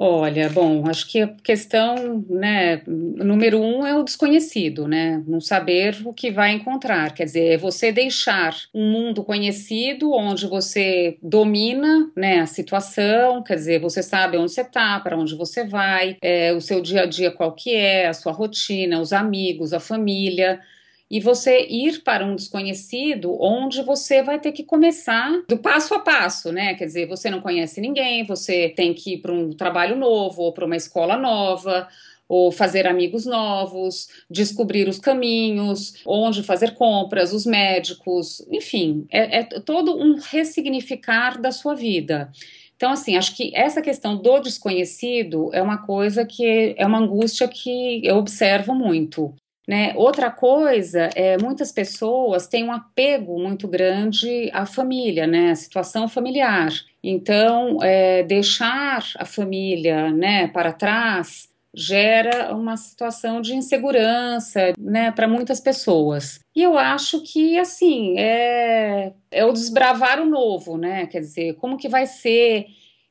Olha, 0.02 0.50
bom, 0.50 0.88
acho 0.88 1.06
que 1.12 1.20
a 1.20 1.28
questão, 1.28 2.24
né, 2.30 2.82
número 2.88 3.60
um 3.60 3.86
é 3.86 3.94
o 3.94 4.02
desconhecido, 4.02 4.88
né, 4.88 5.22
não 5.28 5.42
saber 5.42 5.98
o 6.06 6.14
que 6.14 6.32
vai 6.32 6.54
encontrar, 6.54 7.14
quer 7.14 7.26
dizer, 7.26 7.48
é 7.56 7.58
você 7.58 7.92
deixar 7.92 8.56
um 8.74 8.90
mundo 8.90 9.26
conhecido 9.26 10.14
onde 10.14 10.48
você 10.48 11.18
domina, 11.22 12.10
né, 12.16 12.40
a 12.40 12.46
situação, 12.46 13.44
quer 13.44 13.56
dizer, 13.56 13.82
você 13.82 14.02
sabe 14.02 14.38
onde 14.38 14.54
você 14.54 14.62
está, 14.62 15.02
para 15.02 15.18
onde 15.18 15.36
você 15.36 15.66
vai, 15.68 16.16
é, 16.22 16.54
o 16.54 16.62
seu 16.62 16.80
dia 16.80 17.02
a 17.02 17.06
dia 17.06 17.30
qual 17.30 17.52
que 17.52 17.76
é, 17.76 18.08
a 18.08 18.14
sua 18.14 18.32
rotina, 18.32 19.02
os 19.02 19.12
amigos, 19.12 19.74
a 19.74 19.82
família, 19.82 20.62
e 21.10 21.20
você 21.20 21.66
ir 21.68 22.04
para 22.04 22.26
um 22.26 22.36
desconhecido 22.36 23.36
onde 23.42 23.82
você 23.82 24.22
vai 24.22 24.40
ter 24.40 24.52
que 24.52 24.64
começar 24.64 25.44
do 25.48 25.58
passo 25.58 25.94
a 25.96 26.00
passo, 26.00 26.52
né? 26.52 26.76
Quer 26.76 26.86
dizer, 26.86 27.08
você 27.08 27.30
não 27.30 27.42
conhece 27.42 27.82
ninguém, 27.82 28.26
você 28.26 28.70
tem 28.70 28.94
que 28.94 29.14
ir 29.14 29.18
para 29.18 29.34
um 29.34 29.52
trabalho 29.52 29.96
novo 29.96 30.44
ou 30.44 30.54
para 30.54 30.66
uma 30.66 30.76
escola 30.76 31.18
nova 31.18 31.88
ou 32.28 32.52
fazer 32.52 32.86
amigos 32.86 33.26
novos, 33.26 34.08
descobrir 34.30 34.88
os 34.88 35.00
caminhos, 35.00 35.96
onde 36.06 36.44
fazer 36.44 36.76
compras, 36.76 37.34
os 37.34 37.44
médicos, 37.44 38.46
enfim, 38.52 39.08
é, 39.10 39.40
é 39.40 39.44
todo 39.44 39.98
um 39.98 40.20
ressignificar 40.20 41.42
da 41.42 41.52
sua 41.52 41.74
vida. 41.74 42.32
Então, 42.76 42.92
assim, 42.92 43.18
acho 43.18 43.36
que 43.36 43.52
essa 43.56 43.82
questão 43.82 44.16
do 44.16 44.40
desconhecido 44.40 45.50
é 45.54 45.62
uma 45.62 45.80
coisa 45.80 46.24
que 46.24 46.76
é 46.78 46.86
uma 46.86 47.00
angústia 47.00 47.48
que 47.48 48.06
eu 48.06 48.18
observo 48.18 48.76
muito. 48.76 49.34
Né? 49.70 49.94
Outra 49.96 50.32
coisa 50.32 51.12
é 51.14 51.38
muitas 51.38 51.72
pessoas 51.72 52.48
têm 52.48 52.64
um 52.64 52.72
apego 52.72 53.40
muito 53.40 53.68
grande 53.68 54.50
à 54.52 54.66
família, 54.66 55.28
né? 55.28 55.52
à 55.52 55.56
situação 55.56 56.10
familiar. 56.10 56.72
Então, 57.04 57.78
é, 57.84 58.24
deixar 58.24 59.06
a 59.16 59.26
família 59.26 60.12
né, 60.12 60.48
para 60.48 60.74
trás 60.74 61.50
gera 61.72 62.52
uma 62.52 62.76
situação 62.78 63.42
de 63.42 63.54
insegurança, 63.54 64.74
né, 64.80 65.12
para 65.12 65.28
muitas 65.28 65.60
pessoas. 65.60 66.40
E 66.56 66.64
eu 66.64 66.76
acho 66.76 67.22
que, 67.22 67.60
assim, 67.60 68.18
é, 68.18 69.14
é 69.30 69.46
o 69.46 69.54
desbravar 69.54 70.20
o 70.20 70.26
novo, 70.26 70.80
né, 70.80 71.06
quer 71.06 71.20
dizer, 71.20 71.54
como 71.58 71.78
que 71.78 71.88
vai 71.88 72.08
ser 72.08 72.66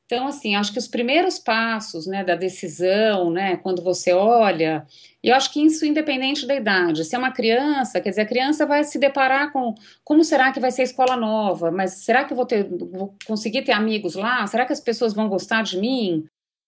então, 0.09 0.25
assim, 0.25 0.55
acho 0.55 0.73
que 0.73 0.79
os 0.79 0.87
primeiros 0.87 1.37
passos 1.37 2.07
né, 2.07 2.23
da 2.23 2.33
decisão, 2.33 3.29
né, 3.29 3.57
quando 3.57 3.83
você 3.83 4.11
olha, 4.11 4.83
e 5.23 5.29
eu 5.29 5.35
acho 5.35 5.53
que 5.53 5.61
isso 5.61 5.85
independente 5.85 6.47
da 6.47 6.55
idade. 6.55 7.05
Se 7.05 7.15
é 7.15 7.19
uma 7.19 7.31
criança, 7.31 8.01
quer 8.01 8.09
dizer, 8.09 8.21
a 8.21 8.25
criança 8.25 8.65
vai 8.65 8.83
se 8.83 8.97
deparar 8.97 9.53
com 9.53 9.75
como 10.03 10.23
será 10.23 10.51
que 10.51 10.59
vai 10.59 10.71
ser 10.71 10.81
a 10.81 10.85
escola 10.85 11.15
nova, 11.15 11.69
mas 11.69 11.91
será 12.03 12.25
que 12.25 12.33
eu 12.33 12.37
vou, 12.37 12.47
ter, 12.47 12.67
vou 12.67 13.15
conseguir 13.23 13.61
ter 13.61 13.71
amigos 13.71 14.15
lá? 14.15 14.47
Será 14.47 14.65
que 14.65 14.73
as 14.73 14.79
pessoas 14.79 15.13
vão 15.13 15.29
gostar 15.29 15.61
de 15.61 15.77
mim? 15.77 16.25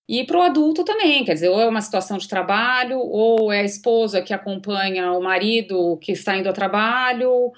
E 0.07 0.23
para 0.23 0.37
o 0.37 0.43
adulto 0.43 0.83
também, 0.83 1.25
quer 1.25 1.33
dizer, 1.33 1.49
ou 1.49 1.59
é 1.59 1.67
uma 1.67 1.81
situação 1.81 2.19
de 2.19 2.27
trabalho, 2.27 2.99
ou 2.99 3.51
é 3.51 3.61
a 3.61 3.65
esposa 3.65 4.21
que 4.21 4.35
acompanha 4.35 5.13
o 5.13 5.23
marido 5.23 5.97
que 5.97 6.11
está 6.11 6.37
indo 6.37 6.47
ao 6.47 6.53
trabalho, 6.53 7.51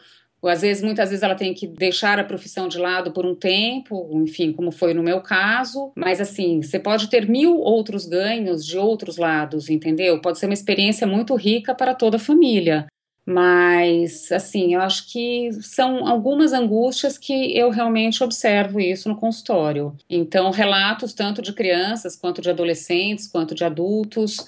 ou 0.44 0.50
às 0.50 0.62
vezes, 0.62 0.84
muitas 0.84 1.10
vezes 1.10 1.24
ela 1.24 1.36
tem 1.36 1.54
que 1.54 1.66
deixar 1.66 2.20
a 2.20 2.24
profissão 2.24 2.68
de 2.68 2.78
lado 2.78 3.14
por 3.14 3.26
um 3.26 3.34
tempo, 3.34 4.10
enfim, 4.12 4.52
como 4.52 4.74
foi 4.74 4.94
no 4.94 5.02
meu 5.02 5.22
caso. 5.22 5.94
Mas 5.96 6.20
assim, 6.20 6.62
você 6.62 6.78
pode 6.78 7.08
ter 7.08 7.30
mil 7.30 7.58
outros 7.60 8.06
ganhos 8.06 8.66
de 8.66 8.78
outros 8.78 9.16
lados, 9.16 9.70
entendeu? 9.70 10.20
Pode 10.20 10.38
ser 10.38 10.48
uma 10.48 10.54
experiência 10.54 11.08
muito 11.08 11.34
rica 11.36 11.74
para 11.74 11.96
toda 11.96 12.18
a 12.18 12.20
família. 12.20 12.88
Mas, 13.26 14.30
assim, 14.34 14.74
eu 14.74 14.82
acho 14.82 15.10
que 15.10 15.50
são 15.62 16.06
algumas 16.06 16.52
angústias 16.52 17.18
que 17.18 17.58
eu 17.58 17.70
realmente 17.70 18.22
observo 18.22 18.82
isso 18.82 19.08
no 19.08 19.16
consultório. 19.16 19.96
Então, 20.10 20.52
relatos 20.52 21.14
tanto 21.14 21.42
de 21.42 21.54
crianças, 21.54 22.18
quanto 22.18 22.42
de 22.42 22.50
adolescentes, 22.50 23.30
quanto 23.30 23.56
de 23.56 23.64
adultos, 23.64 24.46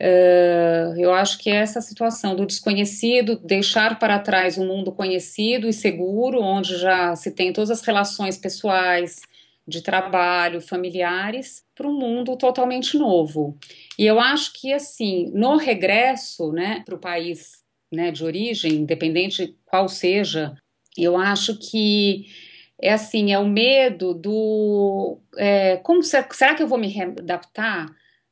Uh, 0.00 0.94
eu 0.98 1.12
acho 1.12 1.38
que 1.38 1.48
essa 1.48 1.80
situação 1.80 2.36
do 2.36 2.44
desconhecido, 2.44 3.40
deixar 3.42 3.98
para 3.98 4.18
trás 4.18 4.58
um 4.58 4.66
mundo 4.66 4.92
conhecido 4.92 5.68
e 5.68 5.72
seguro, 5.72 6.40
onde 6.40 6.76
já 6.76 7.16
se 7.16 7.30
tem 7.30 7.52
todas 7.52 7.70
as 7.70 7.80
relações 7.80 8.36
pessoais, 8.36 9.22
de 9.66 9.82
trabalho, 9.82 10.60
familiares, 10.60 11.64
para 11.74 11.88
um 11.88 11.98
mundo 11.98 12.36
totalmente 12.36 12.96
novo. 12.96 13.58
E 13.98 14.06
eu 14.06 14.20
acho 14.20 14.52
que, 14.52 14.72
assim, 14.72 15.30
no 15.34 15.56
regresso 15.56 16.52
né, 16.52 16.82
para 16.84 16.94
o 16.94 17.00
país 17.00 17.64
né, 17.92 18.12
de 18.12 18.24
origem, 18.24 18.74
independente 18.74 19.56
qual 19.64 19.88
seja, 19.88 20.54
eu 20.96 21.16
acho 21.16 21.58
que 21.58 22.26
é 22.80 22.92
assim, 22.92 23.32
é 23.32 23.38
o 23.38 23.48
medo 23.48 24.14
do 24.14 25.18
é, 25.36 25.78
como 25.78 26.02
será 26.02 26.54
que 26.54 26.62
eu 26.62 26.68
vou 26.68 26.78
me 26.78 26.94
adaptar? 27.02 27.86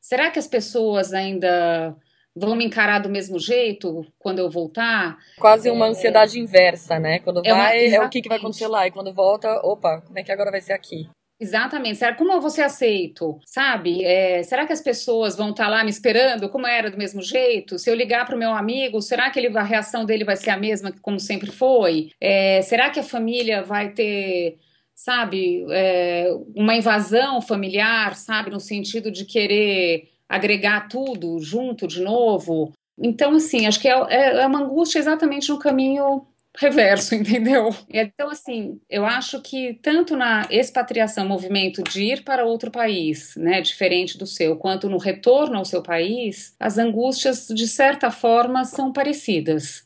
Será 0.04 0.30
que 0.30 0.38
as 0.38 0.46
pessoas 0.46 1.14
ainda 1.14 1.96
vão 2.37 2.54
me 2.54 2.66
encarar 2.66 2.99
do 2.99 3.08
mesmo 3.08 3.38
jeito 3.38 4.04
quando 4.18 4.38
eu 4.38 4.50
voltar? 4.50 5.16
Quase 5.38 5.70
uma 5.70 5.87
é... 5.87 5.88
ansiedade 5.88 6.38
inversa, 6.38 6.99
né? 6.99 7.20
Quando 7.20 7.40
é 7.42 7.50
vai, 7.50 7.87
uma... 7.88 7.96
é 7.96 8.00
o 8.00 8.11
que, 8.11 8.20
que 8.20 8.28
vai 8.28 8.37
acontecer 8.37 8.66
lá. 8.66 8.87
E 8.87 8.90
quando 8.90 9.14
volta, 9.14 9.49
opa, 9.64 10.02
como 10.02 10.18
é 10.18 10.23
que 10.23 10.30
agora 10.30 10.50
vai 10.50 10.61
ser 10.61 10.75
aqui? 10.75 11.08
Exatamente. 11.40 11.96
Será 11.96 12.14
como 12.14 12.32
eu 12.32 12.40
vou 12.42 12.50
ser 12.50 12.64
aceito? 12.64 13.38
Sabe? 13.46 14.04
É, 14.04 14.42
será 14.42 14.66
que 14.66 14.75
as 14.75 14.82
pessoas 14.82 15.37
vão 15.37 15.52
estar 15.52 15.68
lá 15.68 15.82
me 15.82 15.88
esperando 15.88 16.50
como 16.50 16.66
era 16.66 16.90
do 16.90 16.99
mesmo 16.99 17.23
jeito? 17.23 17.78
Se 17.78 17.88
eu 17.88 17.94
ligar 17.94 18.26
para 18.26 18.37
o 18.37 18.38
meu 18.38 18.50
amigo, 18.50 19.00
será 19.00 19.30
que 19.30 19.40
ele, 19.40 19.56
a 19.56 19.62
reação 19.62 20.04
dele 20.04 20.23
vai 20.23 20.37
ser 20.37 20.50
a 20.50 20.58
mesma 20.58 20.92
como 21.00 21.18
sempre 21.18 21.50
foi? 21.50 22.11
É, 22.20 22.61
será 22.61 22.90
que 22.90 23.00
a 23.00 23.02
família 23.02 23.62
vai 23.62 23.88
ter 23.88 24.58
sabe, 24.94 25.66
é, 25.70 26.28
uma 26.54 26.74
invasão 26.74 27.40
familiar, 27.40 28.14
sabe, 28.14 28.50
no 28.50 28.60
sentido 28.60 29.10
de 29.10 29.24
querer 29.24 30.08
agregar 30.28 30.88
tudo 30.88 31.38
junto 31.40 31.86
de 31.86 32.00
novo. 32.00 32.72
Então, 32.98 33.32
assim, 33.32 33.66
acho 33.66 33.80
que 33.80 33.88
é, 33.88 34.06
é, 34.08 34.36
é 34.42 34.46
uma 34.46 34.60
angústia 34.60 34.98
exatamente 34.98 35.50
no 35.50 35.58
caminho 35.58 36.26
reverso, 36.56 37.14
entendeu? 37.16 37.74
Então, 37.88 38.30
assim, 38.30 38.80
eu 38.88 39.04
acho 39.04 39.40
que 39.42 39.74
tanto 39.82 40.16
na 40.16 40.46
expatriação, 40.50 41.26
movimento 41.26 41.82
de 41.82 42.04
ir 42.04 42.24
para 42.24 42.44
outro 42.44 42.70
país, 42.70 43.34
né, 43.36 43.60
diferente 43.60 44.16
do 44.16 44.26
seu, 44.26 44.56
quanto 44.56 44.88
no 44.88 44.98
retorno 44.98 45.58
ao 45.58 45.64
seu 45.64 45.82
país, 45.82 46.54
as 46.58 46.78
angústias, 46.78 47.48
de 47.48 47.66
certa 47.66 48.10
forma, 48.10 48.64
são 48.64 48.92
parecidas. 48.92 49.84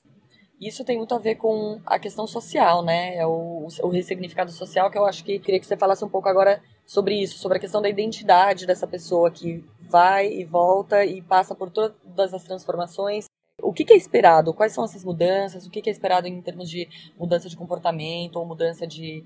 Isso 0.60 0.84
tem 0.84 0.96
muito 0.96 1.14
a 1.14 1.18
ver 1.18 1.36
com 1.36 1.80
a 1.86 1.98
questão 1.98 2.26
social, 2.26 2.82
né? 2.82 3.16
É 3.16 3.26
o, 3.26 3.68
o 3.82 3.88
ressignificado 3.88 4.50
social 4.50 4.90
que 4.90 4.98
eu 4.98 5.06
acho 5.06 5.22
que 5.24 5.38
queria 5.38 5.60
que 5.60 5.66
você 5.66 5.76
falasse 5.76 6.04
um 6.04 6.08
pouco 6.08 6.28
agora 6.28 6.60
sobre 6.84 7.14
isso, 7.14 7.38
sobre 7.38 7.58
a 7.58 7.60
questão 7.60 7.80
da 7.80 7.88
identidade 7.88 8.66
dessa 8.66 8.86
pessoa 8.86 9.30
que 9.30 9.64
vai 9.78 10.32
e 10.32 10.44
volta 10.44 11.04
e 11.04 11.22
passa 11.22 11.54
por 11.54 11.70
todas 11.70 12.34
as 12.34 12.42
transformações. 12.42 13.26
O 13.62 13.72
que, 13.72 13.84
que 13.84 13.92
é 13.92 13.96
esperado? 13.96 14.52
Quais 14.52 14.72
são 14.72 14.84
essas 14.84 15.04
mudanças? 15.04 15.66
O 15.66 15.70
que, 15.70 15.80
que 15.80 15.90
é 15.90 15.92
esperado 15.92 16.26
em 16.26 16.42
termos 16.42 16.68
de 16.68 16.88
mudança 17.16 17.48
de 17.48 17.56
comportamento 17.56 18.36
ou 18.36 18.46
mudança 18.46 18.86
de. 18.86 19.24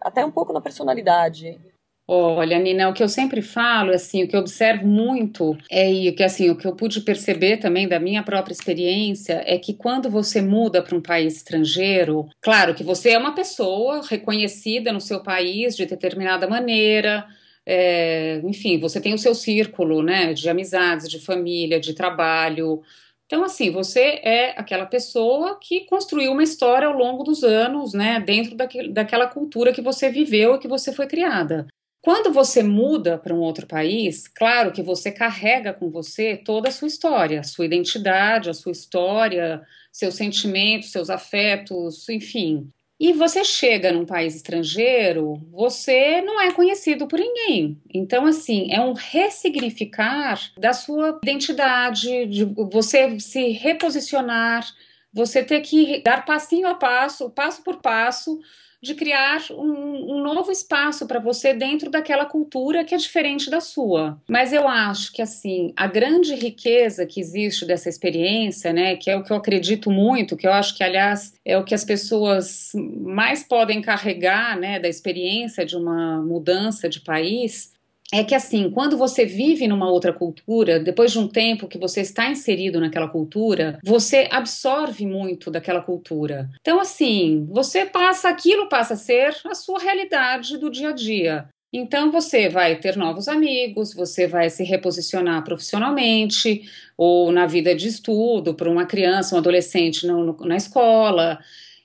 até 0.00 0.24
um 0.24 0.30
pouco 0.30 0.52
na 0.52 0.60
personalidade? 0.60 1.60
Olha, 2.06 2.58
Nina, 2.58 2.90
o 2.90 2.92
que 2.92 3.02
eu 3.02 3.08
sempre 3.08 3.40
falo, 3.40 3.90
assim, 3.90 4.24
o 4.24 4.28
que 4.28 4.36
eu 4.36 4.40
observo 4.40 4.86
muito 4.86 5.56
é 5.70 5.90
e 5.90 6.12
que 6.12 6.22
assim, 6.22 6.50
o 6.50 6.56
que 6.56 6.66
eu 6.66 6.76
pude 6.76 7.00
perceber 7.00 7.56
também 7.56 7.88
da 7.88 7.98
minha 7.98 8.22
própria 8.22 8.52
experiência 8.52 9.42
é 9.46 9.58
que 9.58 9.72
quando 9.72 10.10
você 10.10 10.42
muda 10.42 10.82
para 10.82 10.94
um 10.94 11.00
país 11.00 11.36
estrangeiro, 11.36 12.28
claro 12.42 12.74
que 12.74 12.84
você 12.84 13.12
é 13.12 13.18
uma 13.18 13.34
pessoa 13.34 14.02
reconhecida 14.06 14.92
no 14.92 15.00
seu 15.00 15.22
país 15.22 15.74
de 15.74 15.86
determinada 15.86 16.46
maneira, 16.46 17.26
é, 17.64 18.38
enfim, 18.44 18.78
você 18.78 19.00
tem 19.00 19.14
o 19.14 19.18
seu 19.18 19.34
círculo, 19.34 20.02
né, 20.02 20.34
de 20.34 20.46
amizades, 20.50 21.08
de 21.08 21.18
família, 21.18 21.80
de 21.80 21.94
trabalho. 21.94 22.82
Então, 23.24 23.42
assim, 23.44 23.70
você 23.70 24.20
é 24.22 24.50
aquela 24.58 24.84
pessoa 24.84 25.58
que 25.58 25.86
construiu 25.86 26.32
uma 26.32 26.42
história 26.42 26.86
ao 26.86 26.94
longo 26.94 27.24
dos 27.24 27.42
anos, 27.42 27.94
né, 27.94 28.20
dentro 28.20 28.54
daquele, 28.54 28.92
daquela 28.92 29.26
cultura 29.26 29.72
que 29.72 29.80
você 29.80 30.10
viveu 30.10 30.56
e 30.56 30.58
que 30.58 30.68
você 30.68 30.92
foi 30.92 31.06
criada. 31.06 31.66
Quando 32.04 32.30
você 32.30 32.62
muda 32.62 33.16
para 33.16 33.32
um 33.32 33.38
outro 33.38 33.66
país, 33.66 34.28
claro 34.28 34.72
que 34.72 34.82
você 34.82 35.10
carrega 35.10 35.72
com 35.72 35.88
você 35.90 36.36
toda 36.36 36.68
a 36.68 36.70
sua 36.70 36.86
história, 36.86 37.40
a 37.40 37.42
sua 37.42 37.64
identidade, 37.64 38.50
a 38.50 38.52
sua 38.52 38.72
história, 38.72 39.62
seus 39.90 40.14
sentimentos, 40.14 40.92
seus 40.92 41.08
afetos, 41.08 42.06
enfim. 42.10 42.70
E 43.00 43.14
você 43.14 43.42
chega 43.42 43.90
num 43.90 44.04
país 44.04 44.36
estrangeiro, 44.36 45.40
você 45.50 46.20
não 46.20 46.38
é 46.42 46.52
conhecido 46.52 47.06
por 47.06 47.18
ninguém. 47.18 47.80
Então, 47.88 48.26
assim, 48.26 48.70
é 48.70 48.78
um 48.82 48.92
ressignificar 48.92 50.38
da 50.58 50.74
sua 50.74 51.18
identidade, 51.22 52.26
de 52.26 52.44
você 52.70 53.18
se 53.18 53.52
reposicionar, 53.52 54.62
você 55.10 55.42
ter 55.42 55.62
que 55.62 56.02
dar 56.02 56.26
passinho 56.26 56.68
a 56.68 56.74
passo, 56.74 57.30
passo 57.30 57.64
por 57.64 57.80
passo, 57.80 58.38
de 58.84 58.94
criar 58.94 59.42
um, 59.50 60.18
um 60.18 60.22
novo 60.22 60.52
espaço 60.52 61.06
para 61.06 61.18
você 61.18 61.54
dentro 61.54 61.90
daquela 61.90 62.26
cultura 62.26 62.84
que 62.84 62.94
é 62.94 62.98
diferente 62.98 63.50
da 63.50 63.60
sua. 63.60 64.20
Mas 64.28 64.52
eu 64.52 64.68
acho 64.68 65.12
que 65.12 65.22
assim 65.22 65.72
a 65.76 65.86
grande 65.86 66.34
riqueza 66.34 67.06
que 67.06 67.18
existe 67.18 67.64
dessa 67.64 67.88
experiência, 67.88 68.72
né, 68.72 68.96
que 68.96 69.10
é 69.10 69.16
o 69.16 69.24
que 69.24 69.32
eu 69.32 69.36
acredito 69.36 69.90
muito, 69.90 70.36
que 70.36 70.46
eu 70.46 70.52
acho 70.52 70.76
que 70.76 70.84
aliás 70.84 71.34
é 71.44 71.56
o 71.58 71.64
que 71.64 71.74
as 71.74 71.84
pessoas 71.84 72.70
mais 72.74 73.42
podem 73.42 73.80
carregar, 73.80 74.58
né, 74.58 74.78
da 74.78 74.88
experiência 74.88 75.64
de 75.64 75.76
uma 75.76 76.20
mudança 76.22 76.88
de 76.88 77.00
país, 77.00 77.73
é 78.14 78.22
que 78.22 78.34
assim, 78.34 78.70
quando 78.70 78.96
você 78.96 79.24
vive 79.24 79.66
numa 79.66 79.90
outra 79.90 80.12
cultura, 80.12 80.78
depois 80.78 81.10
de 81.10 81.18
um 81.18 81.26
tempo 81.26 81.66
que 81.66 81.76
você 81.76 82.00
está 82.00 82.30
inserido 82.30 82.78
naquela 82.78 83.08
cultura, 83.08 83.80
você 83.82 84.28
absorve 84.30 85.04
muito 85.04 85.50
daquela 85.50 85.80
cultura. 85.80 86.48
Então, 86.60 86.78
assim, 86.78 87.44
você 87.50 87.84
passa, 87.84 88.28
aquilo 88.28 88.68
passa 88.68 88.94
a 88.94 88.96
ser 88.96 89.36
a 89.44 89.54
sua 89.54 89.80
realidade 89.80 90.56
do 90.58 90.70
dia 90.70 90.90
a 90.90 90.92
dia. 90.92 91.48
Então, 91.72 92.12
você 92.12 92.48
vai 92.48 92.76
ter 92.76 92.96
novos 92.96 93.26
amigos, 93.26 93.92
você 93.92 94.28
vai 94.28 94.48
se 94.48 94.62
reposicionar 94.62 95.42
profissionalmente 95.42 96.62
ou 96.96 97.32
na 97.32 97.46
vida 97.46 97.74
de 97.74 97.88
estudo 97.88 98.54
para 98.54 98.70
uma 98.70 98.86
criança, 98.86 99.34
um 99.34 99.38
adolescente 99.38 100.06
no, 100.06 100.36
na 100.46 100.56
escola. 100.56 101.40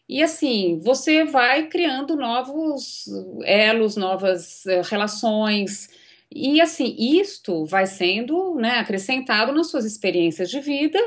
E 0.08 0.22
assim, 0.22 0.80
você 0.84 1.24
vai 1.24 1.68
criando 1.68 2.16
novos 2.16 3.06
elos, 3.44 3.96
novas 3.96 4.64
uh, 4.66 4.82
relações. 4.88 5.90
E 6.32 6.62
assim, 6.62 6.96
isto 6.98 7.66
vai 7.66 7.86
sendo 7.86 8.56
né, 8.56 8.80
acrescentado 8.80 9.52
nas 9.52 9.68
suas 9.68 9.86
experiências 9.86 10.50
de 10.50 10.60
vida 10.60 11.00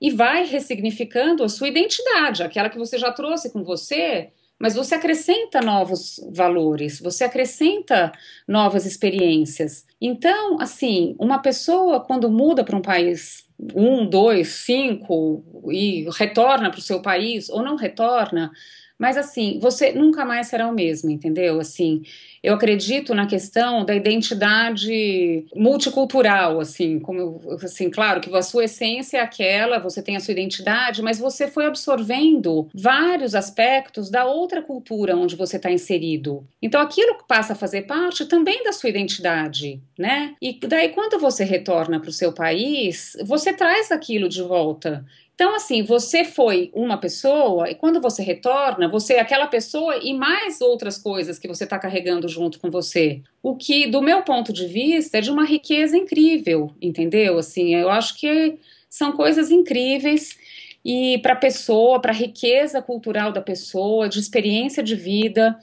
e 0.00 0.10
vai 0.10 0.46
ressignificando 0.46 1.44
a 1.44 1.48
sua 1.48 1.68
identidade, 1.68 2.42
aquela 2.42 2.70
que 2.70 2.78
você 2.78 2.98
já 2.98 3.12
trouxe 3.12 3.50
com 3.50 3.62
você, 3.62 4.30
mas 4.58 4.74
você 4.74 4.94
acrescenta 4.94 5.60
novos 5.60 6.18
valores, 6.32 7.00
você 7.00 7.24
acrescenta 7.24 8.12
novas 8.48 8.86
experiências. 8.86 9.86
Então, 10.00 10.58
assim, 10.60 11.14
uma 11.18 11.38
pessoa 11.38 12.00
quando 12.00 12.30
muda 12.30 12.64
para 12.64 12.76
um 12.76 12.82
país 12.82 13.48
um, 13.74 14.08
dois, 14.08 14.48
cinco 14.48 15.44
e 15.70 16.08
retorna 16.16 16.70
para 16.70 16.78
o 16.78 16.82
seu 16.82 17.02
país 17.02 17.48
ou 17.50 17.62
não 17.62 17.76
retorna, 17.76 18.50
Mas 19.00 19.16
assim, 19.16 19.58
você 19.62 19.92
nunca 19.92 20.26
mais 20.26 20.48
será 20.48 20.68
o 20.68 20.74
mesmo, 20.74 21.08
entendeu? 21.08 21.58
Assim, 21.58 22.02
eu 22.42 22.52
acredito 22.52 23.14
na 23.14 23.26
questão 23.26 23.82
da 23.82 23.94
identidade 23.94 25.46
multicultural, 25.56 26.60
assim, 26.60 27.00
como 27.00 27.40
assim, 27.62 27.88
claro 27.88 28.20
que 28.20 28.34
a 28.36 28.42
sua 28.42 28.64
essência 28.64 29.16
é 29.16 29.20
aquela, 29.22 29.78
você 29.78 30.02
tem 30.02 30.16
a 30.16 30.20
sua 30.20 30.32
identidade, 30.32 31.00
mas 31.00 31.18
você 31.18 31.48
foi 31.48 31.64
absorvendo 31.64 32.68
vários 32.74 33.34
aspectos 33.34 34.10
da 34.10 34.26
outra 34.26 34.60
cultura 34.60 35.16
onde 35.16 35.34
você 35.34 35.56
está 35.56 35.70
inserido. 35.70 36.46
Então 36.60 36.78
aquilo 36.78 37.24
passa 37.26 37.54
a 37.54 37.56
fazer 37.56 37.82
parte 37.82 38.26
também 38.26 38.62
da 38.64 38.72
sua 38.72 38.90
identidade, 38.90 39.80
né? 39.98 40.34
E 40.42 40.58
daí 40.60 40.90
quando 40.90 41.18
você 41.18 41.42
retorna 41.42 41.98
para 41.98 42.10
o 42.10 42.12
seu 42.12 42.34
país, 42.34 43.16
você 43.24 43.50
traz 43.50 43.90
aquilo 43.90 44.28
de 44.28 44.42
volta. 44.42 45.06
Então, 45.40 45.54
assim, 45.54 45.82
você 45.82 46.22
foi 46.22 46.70
uma 46.74 46.98
pessoa 46.98 47.70
e 47.70 47.74
quando 47.74 47.98
você 47.98 48.22
retorna, 48.22 48.86
você 48.86 49.14
é 49.14 49.20
aquela 49.20 49.46
pessoa 49.46 49.96
e 49.96 50.12
mais 50.12 50.60
outras 50.60 50.98
coisas 50.98 51.38
que 51.38 51.48
você 51.48 51.64
está 51.64 51.78
carregando 51.78 52.28
junto 52.28 52.60
com 52.60 52.70
você. 52.70 53.22
O 53.42 53.56
que, 53.56 53.86
do 53.86 54.02
meu 54.02 54.20
ponto 54.20 54.52
de 54.52 54.66
vista, 54.66 55.16
é 55.16 55.22
de 55.22 55.30
uma 55.30 55.46
riqueza 55.46 55.96
incrível, 55.96 56.70
entendeu? 56.78 57.38
Assim, 57.38 57.74
eu 57.74 57.88
acho 57.88 58.18
que 58.18 58.58
são 58.86 59.12
coisas 59.12 59.50
incríveis 59.50 60.36
e 60.84 61.16
para 61.22 61.32
a 61.32 61.36
pessoa, 61.36 61.98
para 62.02 62.12
a 62.12 62.14
riqueza 62.14 62.82
cultural 62.82 63.32
da 63.32 63.40
pessoa, 63.40 64.10
de 64.10 64.20
experiência 64.20 64.82
de 64.82 64.94
vida. 64.94 65.58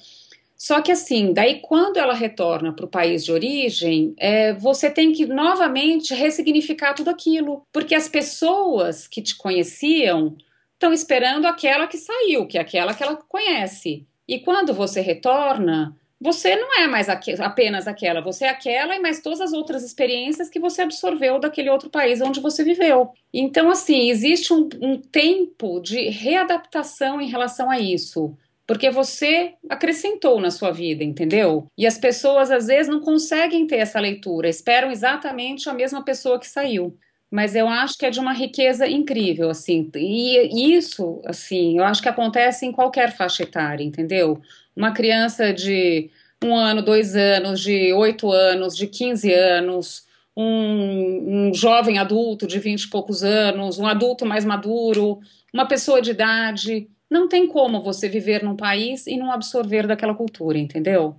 Só 0.57 0.81
que 0.81 0.91
assim, 0.91 1.33
daí 1.33 1.61
quando 1.61 1.97
ela 1.97 2.15
retorna 2.15 2.73
para 2.73 2.85
o 2.85 2.89
país 2.89 3.23
de 3.23 3.31
origem, 3.31 4.15
é, 4.17 4.53
você 4.53 4.89
tem 4.89 5.11
que 5.11 5.27
novamente 5.27 6.15
ressignificar 6.15 6.95
tudo 6.95 7.11
aquilo, 7.11 7.61
porque 7.71 7.93
as 7.93 8.09
pessoas 8.09 9.07
que 9.07 9.21
te 9.21 9.35
conheciam 9.35 10.35
estão 10.73 10.91
esperando 10.91 11.45
aquela 11.45 11.87
que 11.87 11.97
saiu, 11.97 12.47
que 12.47 12.57
é 12.57 12.61
aquela 12.61 12.93
que 12.93 13.03
ela 13.03 13.15
conhece. 13.15 14.07
E 14.27 14.39
quando 14.39 14.73
você 14.73 14.99
retorna, 14.99 15.95
você 16.19 16.55
não 16.55 16.81
é 16.81 16.87
mais 16.87 17.07
aqu 17.07 17.39
apenas 17.39 17.87
aquela, 17.87 18.21
você 18.21 18.45
é 18.45 18.49
aquela 18.49 18.95
e 18.95 18.99
mais 18.99 19.21
todas 19.21 19.39
as 19.39 19.53
outras 19.53 19.83
experiências 19.83 20.49
que 20.49 20.59
você 20.59 20.81
absorveu 20.81 21.39
daquele 21.39 21.69
outro 21.69 21.89
país 21.89 22.19
onde 22.19 22.39
você 22.39 22.63
viveu. 22.63 23.11
Então, 23.31 23.69
assim, 23.69 24.09
existe 24.09 24.51
um, 24.51 24.67
um 24.81 24.97
tempo 24.97 25.79
de 25.79 26.09
readaptação 26.09 27.21
em 27.21 27.29
relação 27.29 27.69
a 27.69 27.79
isso 27.79 28.35
porque 28.67 28.91
você 28.91 29.53
acrescentou 29.69 30.41
na 30.41 30.51
sua 30.51 30.71
vida, 30.71 31.01
entendeu? 31.01 31.71
E 31.77 31.87
as 31.87 31.97
pessoas 31.97 32.51
às 32.51 32.67
vezes 32.67 32.89
não 32.91 32.99
conseguem 32.99 33.65
ter 33.65 33.77
essa 33.77 33.97
leitura, 33.97 34.49
esperam 34.49 34.91
exatamente 34.91 35.69
a 35.69 35.73
mesma 35.73 36.03
pessoa 36.03 36.37
que 36.37 36.47
saiu. 36.47 36.97
Mas 37.31 37.55
eu 37.55 37.67
acho 37.67 37.97
que 37.97 38.05
é 38.05 38.09
de 38.09 38.19
uma 38.19 38.33
riqueza 38.33 38.85
incrível, 38.85 39.49
assim. 39.49 39.89
E 39.95 40.75
isso, 40.75 41.21
assim, 41.25 41.77
eu 41.77 41.85
acho 41.85 42.01
que 42.01 42.09
acontece 42.09 42.65
em 42.65 42.71
qualquer 42.71 43.15
faixa 43.15 43.43
etária, 43.43 43.83
entendeu? 43.83 44.41
Uma 44.75 44.91
criança 44.91 45.53
de 45.53 46.09
um 46.43 46.55
ano, 46.55 46.81
dois 46.81 47.15
anos, 47.15 47.61
de 47.61 47.93
oito 47.93 48.31
anos, 48.31 48.75
de 48.75 48.87
15 48.87 49.33
anos, 49.33 50.05
um, 50.35 51.47
um 51.49 51.53
jovem 51.53 51.97
adulto 51.99 52.45
de 52.45 52.59
vinte 52.59 52.83
e 52.83 52.89
poucos 52.89 53.23
anos, 53.23 53.79
um 53.79 53.87
adulto 53.87 54.25
mais 54.25 54.45
maduro, 54.45 55.19
uma 55.53 55.65
pessoa 55.65 56.01
de 56.01 56.11
idade 56.11 56.87
não 57.09 57.27
tem 57.27 57.47
como 57.47 57.81
você 57.81 58.09
viver 58.09 58.43
num 58.43 58.55
país 58.55 59.07
e 59.07 59.17
não 59.17 59.31
absorver 59.31 59.87
daquela 59.87 60.13
cultura, 60.13 60.57
entendeu? 60.57 61.15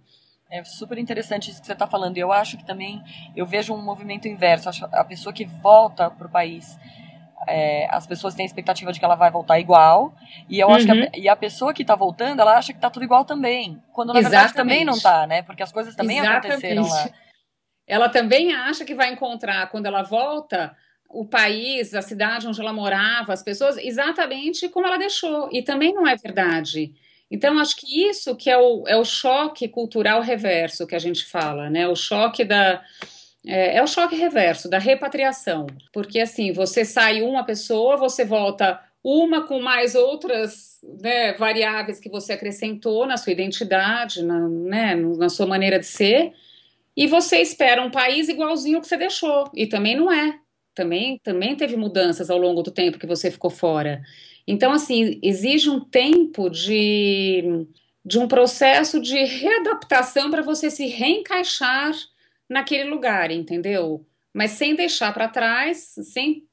É 0.50 0.64
super 0.64 0.96
interessante 0.98 1.50
isso 1.50 1.60
que 1.60 1.66
você 1.66 1.74
está 1.74 1.86
falando. 1.86 2.16
Eu 2.16 2.32
acho 2.32 2.56
que 2.56 2.64
também 2.64 3.02
eu 3.36 3.44
vejo 3.44 3.74
um 3.74 3.82
movimento 3.82 4.26
inverso. 4.26 4.70
A 4.92 5.04
pessoa 5.04 5.32
que 5.32 5.44
volta 5.44 6.10
para 6.10 6.26
o 6.26 6.30
país, 6.30 6.78
é, 7.46 7.86
as 7.90 8.06
pessoas 8.06 8.34
têm 8.34 8.44
a 8.44 8.46
expectativa 8.46 8.90
de 8.90 8.98
que 8.98 9.04
ela 9.04 9.14
vai 9.14 9.30
voltar 9.30 9.60
igual. 9.60 10.14
E 10.48 10.58
eu 10.58 10.68
uhum. 10.68 10.74
acho 10.74 10.86
que 10.86 10.90
a, 10.90 10.94
uhum. 10.94 11.08
e 11.14 11.28
a 11.28 11.36
pessoa 11.36 11.74
que 11.74 11.82
está 11.82 11.94
voltando, 11.94 12.40
ela 12.40 12.56
acha 12.56 12.72
que 12.72 12.78
está 12.78 12.88
tudo 12.88 13.04
igual 13.04 13.26
também. 13.26 13.82
Quando 13.92 14.12
na 14.12 14.20
Exatamente. 14.20 14.30
verdade 14.30 14.54
também 14.54 14.84
não 14.86 14.94
está, 14.94 15.26
né? 15.26 15.42
Porque 15.42 15.62
as 15.62 15.70
coisas 15.70 15.94
também 15.94 16.18
Exatamente. 16.18 16.46
aconteceram 16.46 16.82
lá. 16.82 17.10
Ela 17.86 18.08
também 18.08 18.54
acha 18.54 18.84
que 18.84 18.94
vai 18.94 19.10
encontrar, 19.10 19.68
quando 19.70 19.86
ela 19.86 20.02
volta, 20.02 20.74
o 21.08 21.24
país, 21.24 21.94
a 21.94 22.02
cidade 22.02 22.46
onde 22.46 22.60
ela 22.60 22.72
morava, 22.72 23.32
as 23.32 23.42
pessoas, 23.42 23.78
exatamente 23.78 24.68
como 24.68 24.86
ela 24.86 24.98
deixou. 24.98 25.48
E 25.52 25.62
também 25.62 25.92
não 25.92 26.06
é 26.06 26.14
verdade. 26.16 26.92
Então, 27.30 27.58
acho 27.58 27.76
que 27.76 28.08
isso 28.08 28.36
que 28.36 28.50
é 28.50 28.58
o, 28.58 28.84
é 28.86 28.96
o 28.96 29.04
choque 29.04 29.68
cultural 29.68 30.20
reverso 30.20 30.86
que 30.86 30.94
a 30.94 30.98
gente 30.98 31.24
fala, 31.24 31.70
né? 31.70 31.88
O 31.88 31.96
choque 31.96 32.44
da. 32.44 32.82
É, 33.46 33.76
é 33.76 33.82
o 33.82 33.86
choque 33.86 34.16
reverso, 34.16 34.68
da 34.68 34.78
repatriação. 34.78 35.66
Porque, 35.92 36.20
assim, 36.20 36.52
você 36.52 36.84
sai 36.84 37.22
uma 37.22 37.44
pessoa, 37.44 37.96
você 37.96 38.24
volta 38.24 38.80
uma 39.02 39.46
com 39.46 39.60
mais 39.60 39.94
outras 39.94 40.80
né, 41.00 41.32
variáveis 41.34 42.00
que 42.00 42.10
você 42.10 42.32
acrescentou 42.32 43.06
na 43.06 43.16
sua 43.16 43.32
identidade, 43.32 44.22
na, 44.22 44.48
né, 44.48 44.94
na 44.94 45.28
sua 45.28 45.46
maneira 45.46 45.78
de 45.78 45.86
ser, 45.86 46.32
e 46.96 47.06
você 47.06 47.40
espera 47.40 47.82
um 47.82 47.90
país 47.90 48.28
igualzinho 48.28 48.80
que 48.80 48.86
você 48.86 48.96
deixou. 48.96 49.50
E 49.54 49.66
também 49.66 49.96
não 49.96 50.12
é 50.12 50.38
também, 50.78 51.18
também 51.24 51.56
teve 51.56 51.76
mudanças 51.76 52.30
ao 52.30 52.38
longo 52.38 52.62
do 52.62 52.70
tempo 52.70 53.00
que 53.00 53.06
você 53.06 53.32
ficou 53.32 53.50
fora. 53.50 54.00
Então, 54.46 54.72
assim, 54.72 55.18
exige 55.22 55.68
um 55.68 55.80
tempo 55.80 56.48
de, 56.48 57.66
de 58.04 58.16
um 58.16 58.28
processo 58.28 59.00
de 59.00 59.24
readaptação 59.24 60.30
para 60.30 60.40
você 60.40 60.70
se 60.70 60.86
reencaixar 60.86 61.92
naquele 62.48 62.88
lugar, 62.88 63.32
entendeu? 63.32 64.06
Mas 64.32 64.52
sem 64.52 64.76
deixar 64.76 65.12
para 65.12 65.26
trás, 65.26 65.94
sem 66.12 66.46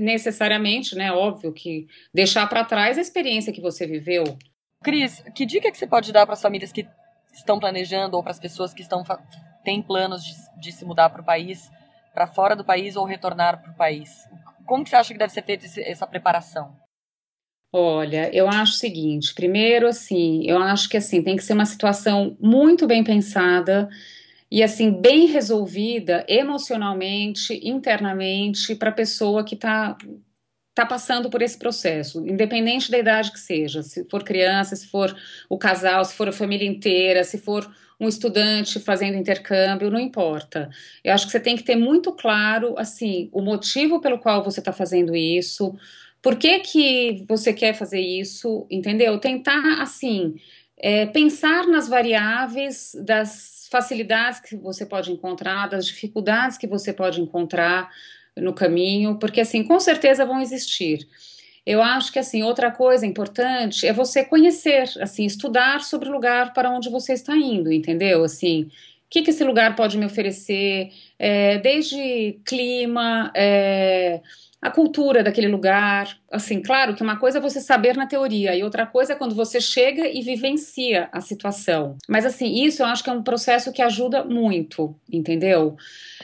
necessariamente, 0.00 0.96
né? 0.96 1.12
Óbvio 1.12 1.52
que 1.52 1.86
deixar 2.14 2.46
para 2.48 2.64
trás 2.64 2.96
a 2.96 3.02
experiência 3.02 3.52
que 3.52 3.60
você 3.60 3.86
viveu. 3.86 4.24
Cris, 4.82 5.22
que 5.34 5.44
dica 5.44 5.70
que 5.70 5.76
você 5.76 5.86
pode 5.86 6.12
dar 6.12 6.24
para 6.24 6.32
as 6.32 6.42
famílias 6.42 6.72
que 6.72 6.86
estão 7.34 7.60
planejando 7.60 8.16
ou 8.16 8.22
para 8.22 8.32
as 8.32 8.40
pessoas 8.40 8.72
que 8.72 8.80
estão 8.80 9.04
têm 9.62 9.82
planos 9.82 10.24
de, 10.24 10.32
de 10.60 10.72
se 10.72 10.84
mudar 10.84 11.10
para 11.10 11.20
o 11.20 11.24
país 11.24 11.70
para 12.16 12.26
fora 12.26 12.56
do 12.56 12.64
país 12.64 12.96
ou 12.96 13.04
retornar 13.04 13.60
para 13.60 13.70
o 13.72 13.76
país? 13.76 14.08
Como 14.64 14.82
que 14.82 14.88
você 14.88 14.96
acha 14.96 15.12
que 15.12 15.18
deve 15.18 15.34
ser 15.34 15.42
feita 15.42 15.66
essa 15.82 16.06
preparação? 16.06 16.74
Olha, 17.70 18.34
eu 18.34 18.48
acho 18.48 18.72
o 18.72 18.76
seguinte, 18.76 19.34
primeiro 19.34 19.86
assim, 19.86 20.42
eu 20.46 20.56
acho 20.56 20.88
que 20.88 20.96
assim 20.96 21.22
tem 21.22 21.36
que 21.36 21.44
ser 21.44 21.52
uma 21.52 21.66
situação 21.66 22.34
muito 22.40 22.86
bem 22.86 23.04
pensada 23.04 23.86
e 24.50 24.62
assim 24.62 24.90
bem 24.90 25.26
resolvida 25.26 26.24
emocionalmente, 26.26 27.60
internamente 27.62 28.74
para 28.74 28.88
a 28.88 28.94
pessoa 28.94 29.44
que 29.44 29.54
está 29.54 29.98
tá 30.74 30.86
passando 30.86 31.28
por 31.28 31.42
esse 31.42 31.58
processo, 31.58 32.26
independente 32.26 32.90
da 32.90 32.98
idade 32.98 33.30
que 33.30 33.40
seja, 33.40 33.82
se 33.82 34.08
for 34.08 34.24
criança, 34.24 34.74
se 34.74 34.86
for 34.86 35.14
o 35.50 35.58
casal, 35.58 36.02
se 36.02 36.14
for 36.14 36.28
a 36.28 36.32
família 36.32 36.66
inteira, 36.66 37.24
se 37.24 37.36
for 37.36 37.70
um 37.98 38.08
estudante 38.08 38.78
fazendo 38.78 39.16
intercâmbio, 39.16 39.90
não 39.90 39.98
importa. 39.98 40.70
Eu 41.02 41.14
acho 41.14 41.26
que 41.26 41.32
você 41.32 41.40
tem 41.40 41.56
que 41.56 41.62
ter 41.62 41.76
muito 41.76 42.12
claro, 42.12 42.74
assim, 42.78 43.28
o 43.32 43.40
motivo 43.40 44.00
pelo 44.00 44.18
qual 44.18 44.44
você 44.44 44.60
está 44.60 44.72
fazendo 44.72 45.16
isso, 45.16 45.74
por 46.20 46.36
que 46.36 46.58
que 46.60 47.24
você 47.28 47.52
quer 47.52 47.74
fazer 47.74 48.00
isso, 48.00 48.66
entendeu? 48.70 49.18
Tentar, 49.18 49.80
assim, 49.80 50.34
é, 50.76 51.06
pensar 51.06 51.66
nas 51.66 51.88
variáveis 51.88 52.92
das 53.04 53.68
facilidades 53.70 54.40
que 54.40 54.56
você 54.56 54.84
pode 54.84 55.10
encontrar, 55.10 55.68
das 55.68 55.86
dificuldades 55.86 56.58
que 56.58 56.66
você 56.66 56.92
pode 56.92 57.20
encontrar 57.20 57.90
no 58.36 58.52
caminho, 58.52 59.18
porque, 59.18 59.40
assim, 59.40 59.64
com 59.64 59.80
certeza 59.80 60.26
vão 60.26 60.40
existir. 60.40 61.08
Eu 61.66 61.82
acho 61.82 62.12
que 62.12 62.18
assim 62.18 62.42
outra 62.44 62.70
coisa 62.70 63.04
importante 63.04 63.86
é 63.86 63.92
você 63.92 64.24
conhecer, 64.24 64.88
assim, 65.00 65.24
estudar 65.24 65.82
sobre 65.82 66.08
o 66.08 66.12
lugar 66.12 66.52
para 66.54 66.70
onde 66.70 66.88
você 66.88 67.12
está 67.12 67.36
indo, 67.36 67.72
entendeu? 67.72 68.22
Assim, 68.22 68.62
o 68.62 68.70
que, 69.10 69.22
que 69.22 69.30
esse 69.30 69.42
lugar 69.42 69.74
pode 69.74 69.98
me 69.98 70.06
oferecer, 70.06 70.90
é, 71.18 71.58
desde 71.58 72.38
clima, 72.44 73.32
é, 73.34 74.20
a 74.60 74.70
cultura 74.70 75.22
daquele 75.22 75.48
lugar. 75.48 76.18
Assim, 76.30 76.60
claro 76.60 76.94
que 76.94 77.02
uma 77.02 77.16
coisa 77.16 77.38
é 77.38 77.40
você 77.40 77.60
saber 77.60 77.96
na 77.96 78.06
teoria 78.06 78.54
e 78.54 78.64
outra 78.64 78.86
coisa 78.86 79.12
é 79.12 79.16
quando 79.16 79.34
você 79.34 79.60
chega 79.60 80.08
e 80.08 80.22
vivencia 80.22 81.08
a 81.12 81.20
situação. 81.20 81.96
Mas 82.08 82.26
assim, 82.26 82.64
isso 82.64 82.82
eu 82.82 82.86
acho 82.86 83.04
que 83.04 83.10
é 83.10 83.12
um 83.12 83.22
processo 83.22 83.72
que 83.72 83.82
ajuda 83.82 84.24
muito, 84.24 84.94
entendeu? 85.10 85.76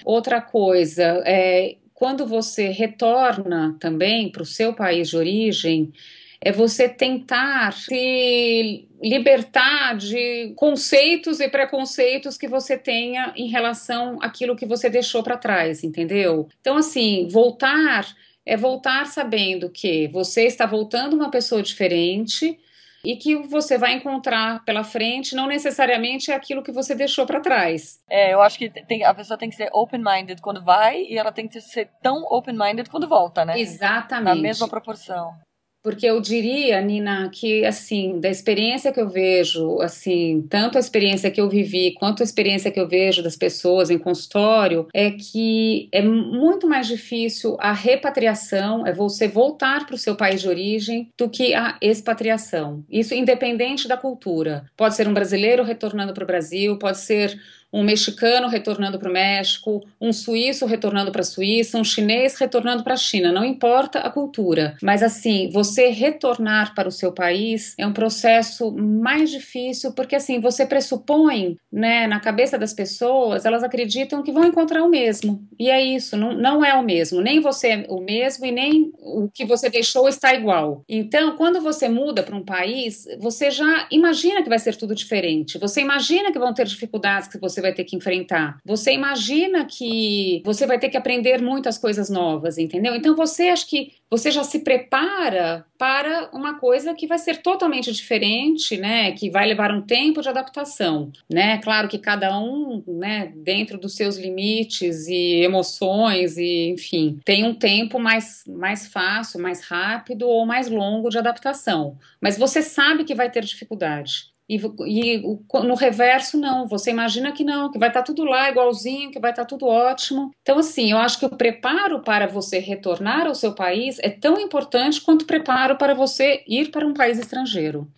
Outra 0.05 0.41
coisa 0.41 1.23
é 1.25 1.77
quando 2.03 2.27
você 2.27 2.67
retorna 2.71 3.77
também 3.79 4.29
para 4.29 4.43
o 4.43 4.45
seu 4.45 4.75
país 4.75 5.11
de 5.11 5.17
origem, 5.17 5.93
é 6.41 6.51
você 6.51 6.88
tentar 6.88 7.73
se 7.75 8.88
libertar 9.01 9.97
de 9.97 10.53
conceitos 10.57 11.38
e 11.38 11.49
preconceitos 11.49 12.37
que 12.37 12.49
você 12.49 12.77
tenha 12.77 13.33
em 13.37 13.47
relação 13.47 14.19
àquilo 14.21 14.57
que 14.57 14.67
você 14.67 14.91
deixou 14.91 15.23
para 15.23 15.37
trás, 15.37 15.85
entendeu? 15.85 16.49
Então, 16.61 16.77
assim, 16.77 17.29
voltar 17.31 18.05
é 18.45 18.57
voltar 18.57 19.07
sabendo 19.07 19.71
que 19.71 20.09
você 20.09 20.43
está 20.43 20.67
voltando 20.67 21.15
uma 21.15 21.31
pessoa 21.31 21.62
diferente 21.62 22.59
e 23.05 23.17
que 23.17 23.37
você 23.37 23.77
vai 23.77 23.95
encontrar 23.95 24.65
pela 24.65 24.85
frente 24.85 25.35
não 25.35 25.47
necessariamente 25.47 26.31
é 26.31 26.35
aquilo 26.35 26.62
que 26.62 26.73
você 26.73 26.95
deixou 26.95 27.27
para 27.27 27.41
trás. 27.41 28.01
É, 28.09 28.33
eu 28.33 28.41
acho 28.41 28.59
que 28.59 28.71
tem, 28.71 29.05
a 29.05 29.12
pessoa 29.12 29.38
tem 29.38 29.51
que 29.51 29.57
ser 29.57 29.69
open-minded 29.73 30.41
quando 30.41 30.62
vai 30.62 31.03
e 31.03 31.19
ela 31.19 31.33
tem 31.33 31.49
que 31.49 31.61
ser 31.61 31.91
tão 32.03 32.23
open-minded 32.31 32.88
quando 32.88 33.09
volta, 33.09 33.45
né? 33.45 33.59
Exatamente. 33.59 34.37
Na 34.37 34.41
mesma 34.41 34.69
proporção. 34.69 35.35
Porque 35.83 36.07
eu 36.07 36.21
diria, 36.21 36.81
Nina, 36.81 37.29
que 37.31 37.64
assim, 37.64 38.21
da 38.21 38.29
experiência 38.29 38.92
que 38.92 39.01
eu 39.01 39.09
vejo, 39.09 39.81
assim, 39.81 40.47
tanto 40.49 40.77
a 40.77 40.81
experiência 40.81 41.31
que 41.31 41.40
eu 41.40 41.49
vivi 41.49 41.92
quanto 41.95 42.23
a 42.23 42.25
experiência 42.25 42.71
que 42.71 42.79
eu 42.79 42.88
vejo 42.88 43.23
das 43.23 43.37
pessoas 43.37 43.90
em 43.90 43.99
consultório, 43.99 44.87
é 44.95 45.11
que 45.11 45.88
é 45.92 46.03
muito 46.03 46.68
mais 46.68 46.87
difícil 46.87 47.57
a 47.61 47.73
repatriação, 47.73 48.87
é 48.87 48.92
você 48.92 49.27
voltar 49.27 49.87
para 49.87 49.95
o 49.95 49.99
seu 49.99 50.14
país 50.14 50.40
de 50.40 50.49
origem, 50.49 51.11
do 51.18 51.29
que 51.29 51.55
a 51.55 51.77
expatriação. 51.81 52.85
Isso 52.90 53.14
independente 53.14 53.88
da 53.88 53.97
cultura. 53.97 54.66
Pode 54.77 54.95
ser 54.95 55.09
um 55.09 55.14
brasileiro 55.14 55.62
retornando 55.62 56.14
para 56.14 56.25
o 56.25 56.27
Brasil, 56.27 56.79
pode 56.79 56.99
ser 56.99 57.38
um 57.73 57.83
mexicano 57.83 58.49
retornando 58.49 58.99
para 58.99 59.09
o 59.09 59.13
México, 59.13 59.83
um 60.01 60.13
suíço 60.13 60.67
retornando 60.67 61.11
para 61.11 61.23
a 61.23 61.25
Suíça, 61.25 61.79
um 61.79 61.85
chinês 61.85 62.37
retornando 62.37 62.85
para 62.85 62.95
a 62.95 62.99
China, 62.99 63.33
não 63.33 63.45
importa 63.45 64.01
a 64.01 64.11
cultura. 64.11 64.77
Mas 64.83 65.03
assim, 65.03 65.49
você 65.51 65.89
retornar 65.89 66.75
para 66.75 66.89
o 66.89 66.93
seu 66.93 67.13
país 67.13 67.75
é 67.79 67.87
um 67.87 67.93
processo 67.93 68.71
mais 68.73 69.31
difícil 69.31 69.93
porque 69.93 70.17
assim, 70.17 70.41
você 70.41 70.67
pressupõe, 70.67 71.57
né, 71.73 72.07
na 72.07 72.21
cabeça 72.21 72.59
das 72.59 72.75
pessoas, 72.75 73.45
elas 73.45 73.63
acreditam 73.63 74.23
que 74.23 74.33
vão 74.33 74.45
encontrar 74.45 74.83
o 74.83 74.91
mesmo. 74.91 75.43
E 75.59 75.71
é 75.71 75.83
isso, 75.83 76.17
não, 76.17 76.33
não 76.35 76.65
é 76.65 76.75
o 76.75 76.83
mesmo, 76.83 77.21
nem 77.21 77.41
você 77.41 77.69
é 77.69 77.87
o 77.89 78.01
mesmo 78.01 78.45
e 78.45 78.53
nem 78.53 78.93
o 78.99 79.29
que 79.33 79.45
você 79.45 79.71
deixou 79.71 80.09
está 80.09 80.35
igual. 80.35 80.85
Então, 80.89 81.37
quando 81.37 81.61
você 81.61 81.89
muda 81.89 82.23
para 82.23 82.37
um 82.37 82.45
país, 82.45 83.07
você 83.19 83.51
já 83.51 83.87
imagina 83.91 84.43
que 84.43 84.49
vai 84.49 84.59
ser 84.59 84.77
tudo 84.77 84.95
diferente. 84.95 85.59
Você 85.59 85.81
imagina 85.81 86.33
que 86.33 86.39
vão 86.39 86.53
ter 86.53 86.67
dificuldades 86.67 87.29
que 87.29 87.39
você 87.39 87.62
vai 87.62 87.72
ter 87.72 87.85
que 87.85 87.96
enfrentar. 87.96 88.59
Você 88.64 88.92
imagina 88.92 89.64
que 89.64 90.42
você 90.44 90.66
vai 90.66 90.79
ter 90.79 90.88
que 90.88 90.96
aprender 90.96 91.40
muitas 91.40 91.79
coisas 91.79 92.11
novas, 92.11 92.59
entendeu? 92.59 92.94
Então 92.94 93.16
você 93.16 93.44
acha 93.48 93.66
que 93.66 93.92
você 94.11 94.31
já 94.31 94.44
se 94.44 94.59
prepara 94.59 95.64
para 95.79 96.29
uma 96.35 96.59
coisa 96.59 96.92
que 96.92 97.07
vai 97.07 97.18
ser 97.18 97.38
totalmente 97.38 97.90
diferente, 97.90 98.77
né? 98.77 99.12
Que 99.12 99.31
vai 99.31 99.46
levar 99.46 99.72
um 99.72 99.81
tempo 99.81 100.20
de 100.20 100.29
adaptação, 100.29 101.11
né? 101.33 101.57
Claro 101.62 101.88
que 101.88 101.98
cada 101.98 102.38
um, 102.38 102.85
né, 102.87 103.33
dentro 103.35 103.79
dos 103.79 103.96
seus 103.96 104.18
limites 104.18 105.09
e 105.09 105.42
emoções 105.42 106.37
e, 106.37 106.68
enfim, 106.68 107.18
tem 107.25 107.44
um 107.44 107.55
tempo 107.55 107.98
mais 107.98 108.44
mais 108.46 108.87
fácil, 108.87 109.40
mais 109.40 109.64
rápido 109.64 110.29
ou 110.29 110.44
mais 110.44 110.68
longo 110.68 111.09
de 111.09 111.16
adaptação. 111.18 111.96
Mas 112.20 112.37
você 112.37 112.61
sabe 112.61 113.05
que 113.05 113.14
vai 113.14 113.31
ter 113.31 113.42
dificuldade. 113.42 114.32
E, 114.57 115.17
e, 115.17 115.23
no 115.65 115.75
reverso, 115.75 116.38
não. 116.38 116.67
Você 116.67 116.91
imagina 116.91 117.33
que 117.33 117.45
não, 117.45 117.71
que 117.71 117.79
vai 117.79 117.88
estar 117.88 118.01
tá 118.01 118.07
tudo 118.07 118.25
lá 118.25 118.51
igualzinho, 118.51 119.11
que 119.11 119.21
vai 119.21 119.31
estar 119.31 119.43
tá 119.43 119.49
tudo 119.49 119.67
ótimo. 119.67 120.31
Então, 120.43 120.59
assim, 120.59 120.91
eu 120.91 120.99
acho 120.99 121.19
que 121.19 121.27
o 121.27 121.37
preparo 121.37 122.01
para 122.01 122.27
você 122.27 122.59
retornar 122.59 123.27
ao 123.27 123.35
seu 123.35 123.55
país 123.55 123.99
é 124.01 124.11
tão 124.11 124.38
importante 124.38 125.01
quanto 125.01 125.23
o 125.23 125.27
preparo 125.27 125.77
para 125.77 125.95
você 125.95 126.43
ir 126.47 126.71
para 126.71 126.87
um 126.87 126.95
país 126.95 127.19
estrangeiro 127.19 127.88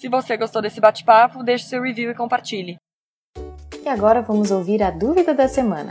Se 0.00 0.08
você 0.08 0.34
gostou 0.34 0.62
desse 0.62 0.80
bate-papo, 0.80 1.42
deixe 1.42 1.66
seu 1.66 1.82
review 1.82 2.10
e 2.10 2.14
compartilhe. 2.14 2.78
E 3.84 3.86
agora 3.86 4.22
vamos 4.22 4.50
ouvir 4.50 4.82
a 4.82 4.90
dúvida 4.90 5.34
da 5.34 5.46
semana. 5.46 5.90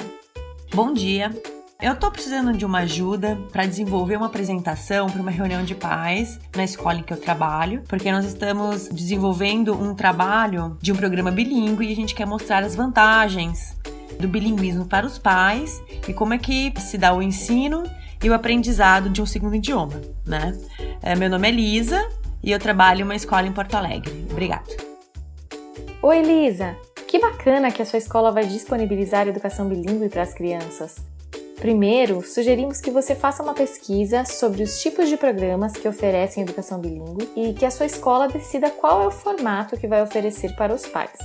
Bom 0.73 0.91
dia! 0.91 1.29
Eu 1.79 1.93
estou 1.93 2.09
precisando 2.09 2.57
de 2.57 2.65
uma 2.65 2.79
ajuda 2.79 3.37
para 3.51 3.67
desenvolver 3.67 4.17
uma 4.17 4.25
apresentação 4.25 5.11
para 5.11 5.21
uma 5.21 5.29
reunião 5.29 5.63
de 5.63 5.75
pais 5.75 6.39
na 6.55 6.63
escola 6.63 6.97
em 6.97 7.03
que 7.03 7.13
eu 7.13 7.21
trabalho, 7.21 7.83
porque 7.87 8.11
nós 8.11 8.25
estamos 8.25 8.87
desenvolvendo 8.87 9.79
um 9.79 9.93
trabalho 9.93 10.75
de 10.81 10.91
um 10.91 10.95
programa 10.95 11.29
bilíngue 11.29 11.87
e 11.87 11.91
a 11.91 11.95
gente 11.95 12.15
quer 12.15 12.25
mostrar 12.25 12.63
as 12.63 12.75
vantagens 12.75 13.77
do 14.19 14.27
bilinguismo 14.27 14.87
para 14.87 15.05
os 15.05 15.19
pais 15.19 15.83
e 16.07 16.13
como 16.15 16.33
é 16.33 16.39
que 16.39 16.73
se 16.81 16.97
dá 16.97 17.13
o 17.13 17.21
ensino 17.21 17.83
e 18.23 18.27
o 18.27 18.33
aprendizado 18.33 19.07
de 19.07 19.21
um 19.21 19.25
segundo 19.27 19.55
idioma, 19.55 20.01
né? 20.25 20.57
É, 20.99 21.15
meu 21.15 21.29
nome 21.29 21.47
é 21.47 21.51
Lisa, 21.51 22.09
e 22.43 22.51
eu 22.51 22.59
trabalho 22.59 23.01
em 23.01 23.03
uma 23.03 23.15
escola 23.15 23.47
em 23.47 23.51
Porto 23.51 23.75
Alegre. 23.75 24.27
Obrigada. 24.29 24.65
Oi, 26.01 26.17
Elisa! 26.19 26.75
Que 27.07 27.19
bacana 27.19 27.71
que 27.71 27.81
a 27.81 27.85
sua 27.85 27.97
escola 27.97 28.31
vai 28.31 28.45
disponibilizar 28.45 29.27
educação 29.27 29.67
bilíngue 29.67 30.09
para 30.09 30.21
as 30.21 30.33
crianças. 30.33 30.97
Primeiro, 31.59 32.21
sugerimos 32.21 32.79
que 32.79 32.89
você 32.89 33.13
faça 33.13 33.43
uma 33.43 33.53
pesquisa 33.53 34.23
sobre 34.23 34.63
os 34.63 34.81
tipos 34.81 35.09
de 35.09 35.17
programas 35.17 35.73
que 35.73 35.89
oferecem 35.89 36.43
educação 36.43 36.79
bilíngue 36.79 37.29
e 37.35 37.53
que 37.53 37.65
a 37.65 37.71
sua 37.71 37.85
escola 37.85 38.29
decida 38.29 38.69
qual 38.69 39.03
é 39.03 39.07
o 39.07 39.11
formato 39.11 39.75
que 39.75 39.87
vai 39.87 40.01
oferecer 40.01 40.55
para 40.55 40.73
os 40.73 40.85
pais. 40.85 41.19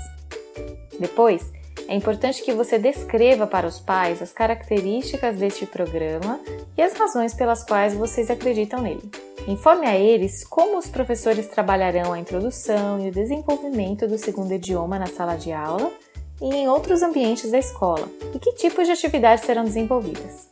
Depois, 0.98 1.52
é 1.86 1.94
importante 1.94 2.42
que 2.42 2.52
você 2.52 2.78
descreva 2.78 3.46
para 3.46 3.66
os 3.66 3.78
pais 3.78 4.22
as 4.22 4.32
características 4.32 5.36
deste 5.36 5.66
programa 5.66 6.40
e 6.76 6.82
as 6.82 6.94
razões 6.94 7.34
pelas 7.34 7.64
quais 7.64 7.94
vocês 7.94 8.30
acreditam 8.30 8.80
nele. 8.80 9.02
Informe 9.46 9.86
a 9.86 9.94
eles 9.94 10.44
como 10.44 10.78
os 10.78 10.88
professores 10.88 11.46
trabalharão 11.48 12.12
a 12.12 12.18
introdução 12.18 12.98
e 13.00 13.08
o 13.08 13.12
desenvolvimento 13.12 14.06
do 14.06 14.16
segundo 14.16 14.54
idioma 14.54 14.98
na 14.98 15.06
sala 15.06 15.36
de 15.36 15.52
aula 15.52 15.92
e 16.40 16.46
em 16.46 16.68
outros 16.68 17.02
ambientes 17.02 17.50
da 17.50 17.58
escola 17.58 18.08
e 18.34 18.38
que 18.38 18.54
tipos 18.54 18.86
de 18.86 18.92
atividades 18.92 19.44
serão 19.44 19.64
desenvolvidas. 19.64 20.48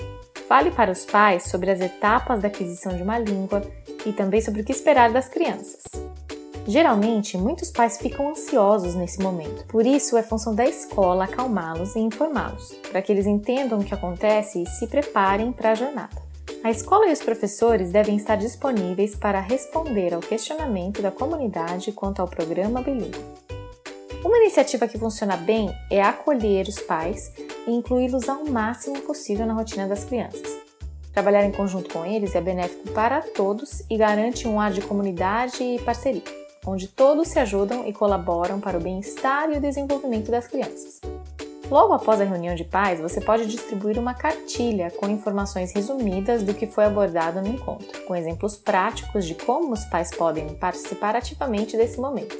Fale 0.47 0.71
para 0.71 0.93
os 0.93 1.07
pais 1.07 1.45
sobre 1.45 1.71
as 1.71 1.81
etapas 1.81 2.43
da 2.43 2.49
aquisição 2.49 2.95
de 2.95 3.03
uma 3.03 3.19
língua 3.19 3.63
e 4.05 4.13
também 4.13 4.43
sobre 4.43 4.61
o 4.61 4.65
que 4.65 4.73
esperar 4.73 5.11
das 5.11 5.29
crianças. 5.29 5.83
Geralmente, 6.67 7.37
muitos 7.37 7.71
pais 7.71 7.99
ficam 7.99 8.31
ansiosos 8.31 8.95
nesse 8.95 9.21
momento, 9.21 9.65
por 9.67 9.85
isso 9.85 10.17
é 10.17 10.23
função 10.23 10.55
da 10.55 10.65
escola 10.65 11.25
acalmá-los 11.25 11.97
e 11.97 11.99
informá-los, 11.99 12.73
para 12.91 13.03
que 13.03 13.11
eles 13.11 13.27
entendam 13.27 13.81
o 13.81 13.85
que 13.85 13.93
acontece 13.93 14.63
e 14.63 14.67
se 14.67 14.87
preparem 14.87 15.51
para 15.51 15.73
a 15.73 15.75
jornada. 15.75 16.23
A 16.63 16.71
escola 16.71 17.09
e 17.09 17.13
os 17.13 17.21
professores 17.21 17.91
devem 17.91 18.17
estar 18.17 18.37
disponíveis 18.37 19.17
para 19.17 19.41
responder 19.41 20.15
ao 20.15 20.21
questionamento 20.21 21.03
da 21.03 21.11
comunidade 21.11 21.91
quanto 21.91 22.23
ao 22.23 22.29
programa 22.29 22.81
bilíngue. 22.81 23.19
Uma 24.25 24.39
iniciativa 24.39 24.87
que 24.87 24.99
funciona 24.99 25.37
bem 25.37 25.69
é 25.91 26.01
acolher 26.01 26.69
os 26.69 26.79
pais 26.79 27.33
e 27.67 27.73
incluí-los 27.73 28.29
ao 28.29 28.45
máximo 28.45 29.01
possível 29.01 29.45
na 29.47 29.55
rotina 29.55 29.89
das 29.89 30.05
crianças. 30.05 30.63
Trabalhar 31.13 31.45
em 31.45 31.51
conjunto 31.51 31.93
com 31.93 32.07
eles 32.07 32.37
é 32.37 32.41
benéfico 32.41 32.89
para 32.93 33.21
todos 33.21 33.83
e 33.91 33.97
garante 33.97 34.47
um 34.47 34.61
ar 34.61 34.71
de 34.71 34.81
comunidade 34.81 35.63
e 35.63 35.81
parceria, 35.81 36.23
onde 36.67 36.89
todos 36.89 37.29
se 37.29 37.39
ajudam 37.39 37.87
e 37.87 37.93
colaboram 37.93 38.61
para 38.61 38.79
o 38.79 38.81
bem-estar 38.81 39.51
e 39.51 39.57
o 39.57 39.61
desenvolvimento 39.61 40.31
das 40.31 40.47
crianças. 40.47 41.01
Logo 41.71 41.95
após 41.95 42.21
a 42.21 42.25
reunião 42.25 42.55
de 42.55 42.65
pais, 42.65 43.01
você 43.01 43.21
pode 43.21 43.47
distribuir 43.47 43.99
uma 43.99 44.13
cartilha 44.13 44.91
com 44.91 45.09
informações 45.09 45.73
resumidas 45.73 46.43
do 46.43 46.53
que 46.53 46.67
foi 46.67 46.85
abordado 46.85 47.41
no 47.41 47.49
encontro, 47.49 48.05
com 48.05 48.15
exemplos 48.15 48.57
práticos 48.57 49.25
de 49.25 49.35
como 49.35 49.73
os 49.73 49.85
pais 49.87 50.11
podem 50.11 50.55
participar 50.55 51.17
ativamente 51.17 51.77
desse 51.77 51.99
momento. 51.99 52.37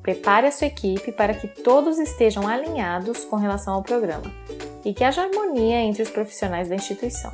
Prepare 0.00 0.46
a 0.46 0.52
sua 0.52 0.68
equipe 0.68 1.12
para 1.12 1.34
que 1.34 1.46
todos 1.48 1.98
estejam 1.98 2.46
alinhados 2.48 3.24
com 3.24 3.36
relação 3.36 3.74
ao 3.74 3.82
programa 3.82 4.32
e 4.84 4.94
que 4.94 5.04
haja 5.04 5.22
harmonia 5.22 5.80
entre 5.80 6.02
os 6.02 6.08
profissionais 6.08 6.68
da 6.68 6.76
instituição. 6.76 7.32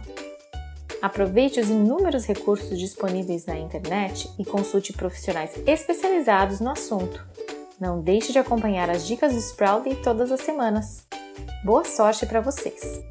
Aproveite 1.03 1.61
os 1.61 1.69
inúmeros 1.69 2.25
recursos 2.25 2.79
disponíveis 2.79 3.45
na 3.45 3.59
internet 3.59 4.31
e 4.39 4.45
consulte 4.45 4.93
profissionais 4.93 5.53
especializados 5.67 6.61
no 6.61 6.71
assunto 6.71 7.27
não 7.83 8.01
deixe 8.01 8.31
de 8.31 8.39
acompanhar 8.39 8.89
as 8.89 9.05
dicas 9.05 9.33
do 9.33 9.41
Sproutly 9.41 9.97
todas 9.97 10.31
as 10.31 10.41
semanas. 10.43 11.05
Boa 11.65 11.85
sorte 11.85 12.25
para 12.25 12.41
vocês! 12.41 13.03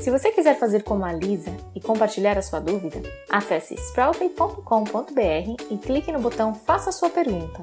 Se 0.00 0.10
você 0.10 0.32
quiser 0.32 0.58
fazer 0.58 0.82
como 0.82 1.04
a 1.04 1.12
Lisa 1.12 1.54
e 1.74 1.80
compartilhar 1.80 2.38
a 2.38 2.42
sua 2.42 2.60
dúvida, 2.60 3.02
acesse 3.28 3.74
sproutly.com.br 3.74 5.64
e 5.70 5.76
clique 5.76 6.10
no 6.10 6.18
botão 6.18 6.54
Faça 6.54 6.90
sua 6.90 7.10
pergunta, 7.10 7.60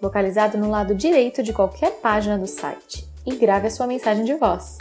localizado 0.00 0.56
no 0.56 0.70
lado 0.70 0.94
direito 0.94 1.42
de 1.42 1.52
qualquer 1.52 1.90
página 2.00 2.38
do 2.38 2.46
site, 2.46 3.04
e 3.26 3.34
grave 3.34 3.66
a 3.66 3.70
sua 3.70 3.88
mensagem 3.88 4.24
de 4.24 4.34
voz. 4.34 4.78